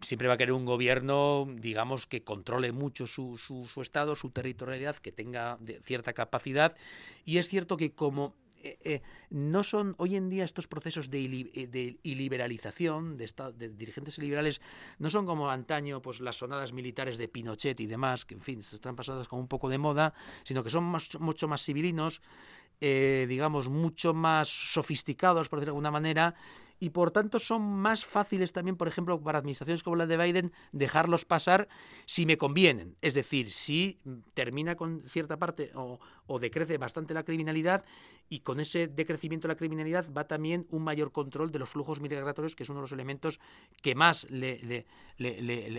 siempre 0.00 0.28
va 0.28 0.34
a 0.34 0.36
querer 0.36 0.52
un 0.52 0.64
gobierno, 0.64 1.46
digamos, 1.48 2.06
que 2.06 2.22
controle 2.22 2.72
mucho 2.72 3.06
su, 3.06 3.38
su, 3.38 3.80
estado, 3.80 4.16
su 4.16 4.30
territorialidad, 4.30 4.96
que 4.96 5.12
tenga 5.12 5.58
cierta 5.84 6.12
capacidad. 6.12 6.76
Y 7.24 7.38
es 7.38 7.48
cierto 7.48 7.76
que 7.76 7.92
como 7.92 8.34
eh, 8.64 8.78
eh, 8.82 9.02
no 9.28 9.62
son 9.62 9.94
hoy 9.98 10.16
en 10.16 10.30
día 10.30 10.44
estos 10.44 10.68
procesos 10.68 11.10
de, 11.10 11.50
eh, 11.54 11.66
de 11.66 11.98
iliberalización 12.02 13.18
de, 13.18 13.30
de, 13.58 13.68
dirigentes 13.68 14.16
liberales 14.16 14.62
no 14.98 15.10
son 15.10 15.26
como 15.26 15.50
antaño 15.50 16.00
pues 16.00 16.20
las 16.20 16.36
sonadas 16.36 16.72
militares 16.72 17.18
de 17.18 17.28
Pinochet 17.28 17.78
y 17.80 17.86
demás 17.86 18.24
que 18.24 18.32
en 18.32 18.40
fin 18.40 18.60
están 18.60 18.96
pasadas 18.96 19.28
como 19.28 19.42
un 19.42 19.48
poco 19.48 19.68
de 19.68 19.76
moda 19.76 20.14
sino 20.44 20.64
que 20.64 20.70
son 20.70 20.84
mucho 20.84 21.46
más 21.46 21.62
civilinos 21.62 22.22
eh, 22.86 23.24
digamos, 23.26 23.70
mucho 23.70 24.12
más 24.12 24.46
sofisticados, 24.46 25.48
por 25.48 25.58
decirlo 25.58 25.72
de 25.72 25.76
alguna 25.76 25.90
manera, 25.90 26.34
y 26.78 26.90
por 26.90 27.12
tanto 27.12 27.38
son 27.38 27.62
más 27.62 28.04
fáciles 28.04 28.52
también, 28.52 28.76
por 28.76 28.88
ejemplo, 28.88 29.18
para 29.22 29.38
administraciones 29.38 29.82
como 29.82 29.96
la 29.96 30.04
de 30.04 30.18
Biden, 30.18 30.52
dejarlos 30.72 31.24
pasar 31.24 31.66
si 32.04 32.26
me 32.26 32.36
convienen. 32.36 32.94
Es 33.00 33.14
decir, 33.14 33.52
si 33.52 34.00
termina 34.34 34.74
con 34.74 35.00
cierta 35.06 35.38
parte 35.38 35.70
o, 35.74 35.98
decrece 36.38 36.76
bastante 36.76 37.14
la 37.14 37.22
criminalidad 37.22 37.86
y 38.28 38.40
con 38.40 38.60
ese 38.60 38.86
decrecimiento 38.86 39.48
de 39.48 39.54
la 39.54 39.58
criminalidad 39.58 40.04
va 40.12 40.28
también 40.28 40.66
un 40.68 40.84
mayor 40.84 41.10
control 41.10 41.50
de 41.52 41.60
los 41.60 41.70
flujos 41.70 42.02
migratorios, 42.02 42.54
que 42.54 42.64
es 42.64 42.68
uno 42.68 42.80
de 42.80 42.82
los 42.82 42.92
elementos 42.92 43.40
que 43.80 43.94
más 43.94 44.26
le, 44.28 44.84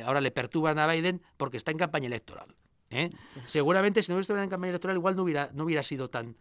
ahora 0.04 0.22
le 0.22 0.32
perturban 0.32 0.80
a 0.80 0.92
Biden 0.92 1.22
porque 1.38 1.58
está 1.58 1.70
en 1.70 1.78
campaña 1.78 2.08
electoral. 2.08 2.56
¿eh? 2.90 3.12
Seguramente 3.46 4.02
si 4.02 4.10
no 4.10 4.16
hubiera 4.16 4.22
estado 4.22 4.42
en 4.42 4.50
campaña 4.50 4.72
electoral 4.72 4.98
igual 4.98 5.16
no 5.16 5.22
hubiera, 5.22 5.52
no 5.54 5.66
hubiera 5.66 5.84
sido 5.84 6.10
tan 6.10 6.36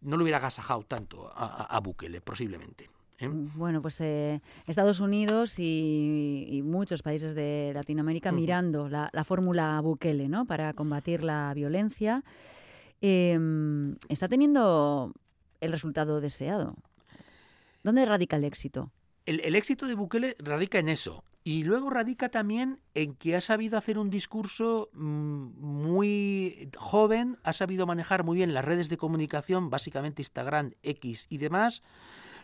no 0.00 0.16
lo 0.16 0.22
hubiera 0.22 0.38
agasajado 0.38 0.82
tanto 0.82 1.30
a, 1.34 1.78
Bukele, 1.80 2.20
posiblemente. 2.20 2.88
¿eh? 3.18 3.28
Bueno, 3.28 3.82
pues 3.82 4.00
eh, 4.00 4.40
Estados 4.66 5.00
Unidos 5.00 5.58
y, 5.58 6.60
muchos 6.64 7.02
países 7.02 7.34
de 7.34 7.72
Latinoamérica 7.74 8.32
mirando 8.32 8.88
la, 8.88 9.24
fórmula 9.24 9.80
Bukele 9.80 10.28
¿no? 10.28 10.46
para 10.46 10.72
combatir 10.72 11.22
la 11.22 11.52
violencia. 11.54 12.24
Em, 13.00 13.96
está 14.08 14.28
teniendo 14.28 15.12
el 15.60 15.72
resultado 15.72 16.20
deseado. 16.20 16.76
¿Dónde 17.82 18.04
radica 18.04 18.36
el 18.36 18.44
éxito? 18.44 18.90
el, 19.26 19.54
éxito 19.54 19.86
de 19.86 19.94
Bukele 19.94 20.36
radica 20.38 20.78
en 20.78 20.88
eso, 20.88 21.24
y 21.46 21.62
luego 21.62 21.90
radica 21.90 22.28
también 22.28 22.80
en 22.94 23.14
que 23.14 23.36
ha 23.36 23.40
sabido 23.40 23.78
hacer 23.78 23.98
un 23.98 24.10
discurso 24.10 24.90
mm, 24.94 25.50
muy 25.60 26.68
joven, 26.76 27.38
ha 27.44 27.52
sabido 27.52 27.86
manejar 27.86 28.24
muy 28.24 28.38
bien 28.38 28.52
las 28.52 28.64
redes 28.64 28.88
de 28.88 28.96
comunicación, 28.96 29.70
básicamente 29.70 30.22
Instagram, 30.22 30.72
X 30.82 31.26
y 31.30 31.38
demás, 31.38 31.84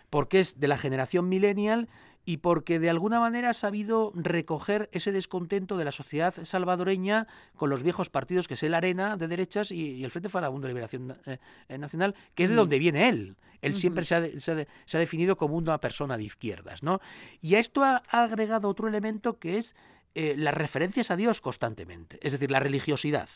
porque 0.08 0.38
es 0.38 0.60
de 0.60 0.68
la 0.68 0.78
generación 0.78 1.28
millennial 1.28 1.88
y 2.24 2.38
porque 2.38 2.78
de 2.78 2.90
alguna 2.90 3.18
manera 3.20 3.50
ha 3.50 3.54
sabido 3.54 4.12
recoger 4.14 4.88
ese 4.92 5.12
descontento 5.12 5.76
de 5.76 5.84
la 5.84 5.92
sociedad 5.92 6.34
salvadoreña 6.44 7.26
con 7.56 7.68
los 7.70 7.82
viejos 7.82 8.10
partidos 8.10 8.46
que 8.46 8.54
es 8.54 8.62
el 8.62 8.74
Arena 8.74 9.16
de 9.16 9.28
derechas 9.28 9.72
y, 9.72 10.04
el 10.04 10.10
Frente 10.10 10.28
Farabundo 10.28 10.66
de 10.66 10.72
Liberación 10.72 11.16
eh, 11.26 11.38
eh, 11.68 11.78
Nacional, 11.78 12.14
que 12.34 12.44
es 12.44 12.50
de 12.50 12.56
donde 12.56 12.78
viene 12.78 13.08
él. 13.08 13.36
Él 13.60 13.76
siempre 13.76 14.04
se 14.04 14.14
ha, 14.16 14.40
se, 14.40 14.52
ha, 14.52 14.98
definido 14.98 15.36
como 15.36 15.56
una 15.56 15.78
persona 15.78 16.16
de 16.16 16.24
izquierdas, 16.24 16.82
¿no? 16.82 17.00
Y 17.40 17.54
a 17.54 17.60
esto 17.60 17.84
ha, 17.84 18.02
agregado 18.08 18.68
otro 18.68 18.88
elemento 18.88 19.38
que 19.38 19.56
es 19.56 19.76
eh, 20.14 20.34
las 20.36 20.54
referencias 20.54 21.12
a 21.12 21.16
Dios 21.16 21.40
constantemente, 21.40 22.18
es 22.22 22.32
decir, 22.32 22.50
la 22.50 22.58
religiosidad. 22.58 23.28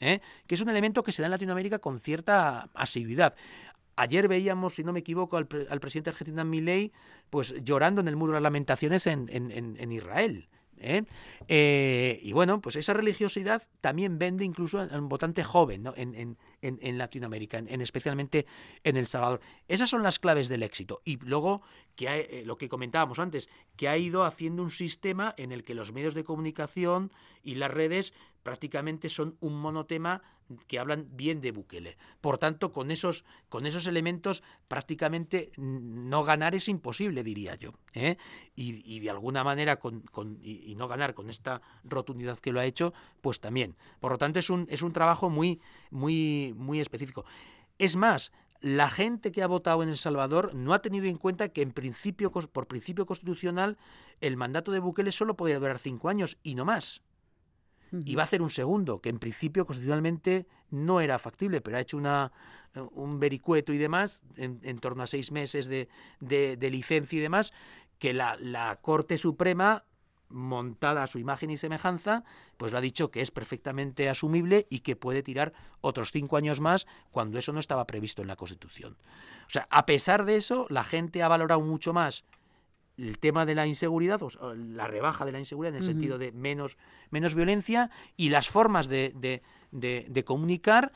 que 0.00 0.20
es 0.54 0.60
un 0.60 0.68
elemento 0.68 1.02
que 1.02 1.12
se 1.12 1.22
da 1.22 1.26
en 1.26 1.32
Latinoamérica 1.32 1.78
con 1.78 2.00
cierta 2.00 2.68
asiduidad. 2.74 3.34
Ayer 3.98 4.28
veíamos, 4.28 4.76
si 4.76 4.84
no 4.84 4.92
me 4.92 5.00
equivoco, 5.00 5.36
al, 5.36 5.48
presidente 5.48 6.10
argentino 6.10 6.44
Milei, 6.44 6.92
pues 7.30 7.52
llorando 7.64 8.00
en 8.00 8.06
el 8.06 8.14
muro 8.14 8.32
de 8.32 8.36
las 8.36 8.44
lamentaciones 8.44 9.08
en, 9.08 9.92
Israel. 9.92 10.48
¿eh? 10.78 11.02
Eh, 11.48 12.20
y 12.22 12.32
bueno, 12.32 12.60
pues 12.60 12.76
esa 12.76 12.92
religiosidad 12.92 13.64
también 13.80 14.16
vende 14.16 14.44
incluso 14.44 14.78
a 14.78 14.84
un 14.96 15.08
votante 15.08 15.42
joven 15.42 15.82
¿no? 15.82 15.94
en, 15.96 16.96
Latinoamérica, 16.96 17.58
en, 17.58 17.80
especialmente 17.80 18.46
en 18.84 18.96
El 18.96 19.08
Salvador. 19.08 19.40
Esas 19.66 19.90
son 19.90 20.04
las 20.04 20.20
claves 20.20 20.48
del 20.48 20.62
éxito. 20.62 21.02
Y 21.04 21.16
luego, 21.16 21.62
eh, 21.98 22.44
lo 22.46 22.56
que 22.56 22.68
comentábamos 22.68 23.18
antes, 23.18 23.48
que 23.76 23.88
ha 23.88 23.98
ido 23.98 24.22
haciendo 24.22 24.62
un 24.62 24.70
sistema 24.70 25.34
en 25.38 25.50
el 25.50 25.64
que 25.64 25.74
los 25.74 25.92
medios 25.92 26.14
de 26.14 26.22
comunicación 26.22 27.10
y 27.42 27.56
las 27.56 27.72
redes 27.72 28.14
prácticamente 28.42 29.08
son 29.08 29.36
un 29.40 29.60
monotema 29.60 30.22
que 30.66 30.78
hablan 30.78 31.06
bien 31.12 31.40
de 31.40 31.52
Bukele. 31.52 31.96
Por 32.20 32.38
tanto, 32.38 32.72
con 32.72 32.90
esos, 32.90 33.24
con 33.48 33.66
esos 33.66 33.86
elementos 33.86 34.42
prácticamente 34.66 35.52
no 35.56 36.24
ganar 36.24 36.54
es 36.54 36.68
imposible, 36.68 37.22
diría 37.22 37.54
yo. 37.56 37.74
¿eh? 37.92 38.16
Y, 38.54 39.00
de 39.00 39.10
alguna 39.10 39.44
manera, 39.44 39.78
con, 39.78 40.02
y, 40.42 40.74
no 40.76 40.88
ganar 40.88 41.14
con 41.14 41.28
esta 41.28 41.60
rotundidad 41.84 42.38
que 42.38 42.52
lo 42.52 42.60
ha 42.60 42.64
hecho, 42.64 42.94
pues 43.20 43.40
también. 43.40 43.76
Por 44.00 44.12
lo 44.12 44.18
tanto, 44.18 44.38
es 44.38 44.50
un, 44.50 44.66
es 44.70 44.82
un 44.82 44.92
trabajo 44.92 45.30
muy, 45.30 45.60
muy, 45.90 46.54
muy 46.56 46.80
específico. 46.80 47.24
Es 47.78 47.96
más, 47.96 48.32
la 48.60 48.90
gente 48.90 49.30
que 49.30 49.42
ha 49.42 49.46
votado 49.46 49.82
en 49.82 49.88
El 49.88 49.96
Salvador 49.96 50.54
no 50.54 50.74
ha 50.74 50.80
tenido 50.80 51.06
en 51.06 51.16
cuenta 51.16 51.50
que 51.50 51.62
en 51.62 51.72
principio, 51.72 52.32
por 52.32 52.66
principio 52.66 53.06
constitucional, 53.06 53.78
el 54.20 54.36
mandato 54.36 54.72
de 54.72 54.80
Bukele 54.80 55.12
solo 55.12 55.36
podía 55.36 55.58
durar 55.60 55.78
cinco 55.78 56.08
años 56.08 56.38
y 56.42 56.54
no 56.54 56.64
más. 56.64 57.02
Y 57.92 58.14
va 58.14 58.22
a 58.22 58.24
hacer 58.24 58.42
un 58.42 58.50
segundo, 58.50 59.00
que 59.00 59.08
en 59.08 59.18
principio 59.18 59.64
constitucionalmente 59.64 60.46
no 60.70 61.00
era 61.00 61.18
factible, 61.18 61.60
pero 61.60 61.76
ha 61.76 61.80
hecho 61.80 61.96
una, 61.96 62.32
un 62.92 63.18
vericueto 63.18 63.72
y 63.72 63.78
demás, 63.78 64.20
en, 64.36 64.78
torno 64.78 65.02
a 65.02 65.06
seis 65.06 65.32
meses 65.32 65.66
de, 65.66 65.88
de, 66.20 66.70
licencia 66.70 67.18
y 67.18 67.22
demás, 67.22 67.52
que 67.98 68.12
la, 68.12 68.36
la 68.40 68.76
Corte 68.82 69.18
Suprema 69.18 69.84
montada 70.28 71.02
a 71.02 71.06
su 71.06 71.18
imagen 71.18 71.50
y 71.50 71.56
semejanza, 71.56 72.24
pues 72.56 72.72
lo 72.72 72.78
ha 72.78 72.82
dicho 72.82 73.10
que 73.10 73.22
es 73.22 73.30
perfectamente 73.30 74.08
asumible 74.08 74.66
y 74.68 74.80
que 74.80 74.96
puede 74.96 75.22
tirar 75.22 75.52
otros 75.80 76.12
cinco 76.12 76.36
años 76.36 76.60
más 76.60 76.86
cuando 77.10 77.38
eso 77.38 77.52
no 77.52 77.60
estaba 77.60 77.86
previsto 77.86 78.22
en 78.22 78.28
la 78.28 78.36
Constitución. 78.36 78.98
O 79.46 79.50
sea, 79.50 79.66
a 79.70 79.86
pesar 79.86 80.24
de 80.24 80.36
eso, 80.36 80.66
la 80.68 80.84
gente 80.84 81.22
ha 81.22 81.28
valorado 81.28 81.60
mucho 81.60 81.94
más 81.94 82.24
el 82.98 83.18
tema 83.18 83.46
de 83.46 83.54
la 83.54 83.66
inseguridad, 83.66 84.20
o 84.22 84.54
la 84.54 84.86
rebaja 84.86 85.24
de 85.24 85.32
la 85.32 85.38
inseguridad 85.38 85.74
en 85.74 85.82
el 85.82 85.88
sentido 85.88 86.18
de 86.18 86.32
menos, 86.32 86.76
menos 87.10 87.34
violencia 87.34 87.90
y 88.16 88.28
las 88.28 88.48
formas 88.48 88.88
de, 88.88 89.12
de, 89.70 90.06
de 90.08 90.24
comunicar 90.24 90.92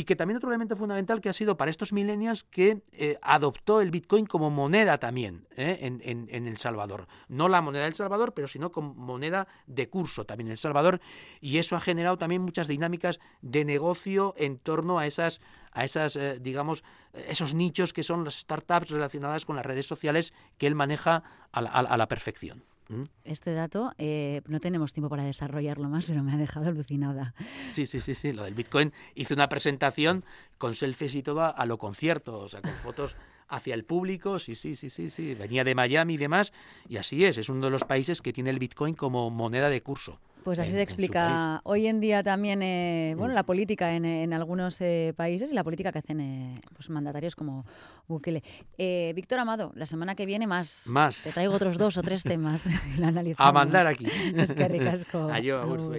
y 0.00 0.04
que 0.04 0.16
también 0.16 0.38
otro 0.38 0.48
elemento 0.48 0.76
fundamental 0.76 1.20
que 1.20 1.28
ha 1.28 1.34
sido 1.34 1.58
para 1.58 1.70
estos 1.70 1.92
millennials 1.92 2.42
que 2.44 2.80
eh, 2.92 3.18
adoptó 3.20 3.82
el 3.82 3.90
Bitcoin 3.90 4.24
como 4.24 4.48
moneda 4.48 4.96
también 4.96 5.46
¿eh? 5.58 5.76
en, 5.82 6.46
El 6.46 6.56
Salvador. 6.56 7.06
No 7.28 7.50
la 7.50 7.60
moneda 7.60 7.84
del 7.84 7.94
Salvador, 7.94 8.32
pero 8.32 8.48
sino 8.48 8.72
como 8.72 8.94
moneda 8.94 9.46
de 9.66 9.90
curso 9.90 10.24
también 10.24 10.46
en 10.46 10.52
El 10.52 10.56
Salvador 10.56 11.02
y 11.42 11.58
eso 11.58 11.76
ha 11.76 11.80
generado 11.80 12.16
también 12.16 12.40
muchas 12.40 12.66
dinámicas 12.66 13.20
de 13.42 13.66
negocio 13.66 14.32
en 14.38 14.56
torno 14.56 14.98
a 14.98 15.06
esas 15.06 15.42
a 15.72 15.84
esas, 15.84 16.16
eh, 16.16 16.38
digamos, 16.40 16.82
esos 17.28 17.52
nichos 17.52 17.92
que 17.92 18.02
son 18.02 18.24
las 18.24 18.36
startups 18.38 18.88
relacionadas 18.88 19.44
con 19.44 19.54
las 19.54 19.66
redes 19.66 19.84
sociales 19.84 20.32
que 20.56 20.66
él 20.66 20.74
maneja 20.74 21.24
a 21.52 21.96
la 21.96 22.08
perfección. 22.08 22.64
Este 23.24 23.52
dato 23.52 23.92
eh, 23.98 24.42
no 24.46 24.60
tenemos 24.60 24.92
tiempo 24.92 25.08
para 25.08 25.24
desarrollarlo 25.24 25.88
más, 25.88 26.06
pero 26.06 26.22
me 26.22 26.32
ha 26.32 26.36
dejado 26.36 26.68
alucinada. 26.68 27.34
Sí, 27.70 27.86
sí, 27.86 28.00
sí, 28.00 28.14
sí. 28.14 28.32
Lo 28.32 28.44
del 28.44 28.54
Bitcoin 28.54 28.92
hizo 29.14 29.34
una 29.34 29.48
presentación 29.48 30.24
con 30.58 30.74
selfies 30.74 31.14
y 31.14 31.22
todo 31.22 31.42
a, 31.56 31.66
lo 31.66 31.78
concierto, 31.78 32.38
o 32.38 32.48
sea, 32.48 32.60
con 32.62 32.72
fotos 32.72 33.14
hacia 33.48 33.74
el 33.74 33.84
público, 33.84 34.38
sí, 34.38 34.54
sí, 34.54 34.76
sí, 34.76 34.90
sí, 34.90 35.10
sí. 35.10 35.34
Venía 35.34 35.64
de 35.64 35.74
Miami 35.74 36.14
y 36.14 36.18
demás, 36.18 36.52
y 36.88 36.96
así 36.96 37.24
es. 37.24 37.38
Es 37.38 37.48
uno 37.48 37.66
de 37.66 37.70
los 37.70 37.84
países 37.84 38.22
que 38.22 38.32
tiene 38.32 38.50
el 38.50 38.58
Bitcoin 38.58 38.94
como 38.94 39.30
moneda 39.30 39.70
de 39.70 39.82
curso. 39.82 40.18
Pues 40.44 40.58
así 40.58 40.72
se 40.72 40.82
explica 40.82 41.60
hoy 41.64 41.86
en 41.86 42.00
día 42.00 42.22
también 42.22 42.62
eh, 42.62 43.14
bueno, 43.16 43.32
mm. 43.32 43.34
la 43.34 43.42
política 43.42 43.94
en, 43.94 44.32
algunos 44.32 44.80
eh, 44.80 45.12
países 45.16 45.52
y 45.52 45.54
la 45.54 45.64
política 45.64 45.92
que 45.92 45.98
hacen 45.98 46.20
eh, 46.20 46.54
pues 46.74 46.88
mandatarios 46.90 47.36
como 47.36 47.64
Bukele. 48.08 48.42
Víctor 49.14 49.38
Amado, 49.38 49.72
la 49.74 49.86
semana 49.86 50.14
que 50.14 50.26
viene 50.26 50.46
más. 50.46 50.84
Más. 50.86 51.24
Te 51.24 51.32
traigo 51.32 51.54
otros 51.54 51.78
dos 51.78 51.96
o 51.96 52.02
tres 52.02 52.22
temas. 52.22 52.68
A 53.38 53.52
mandar 53.52 53.86
aquí. 53.86 54.06
Es 54.36 54.52
que 54.52 54.68
ricasco. 54.68 55.28
Adiós, 55.32 55.90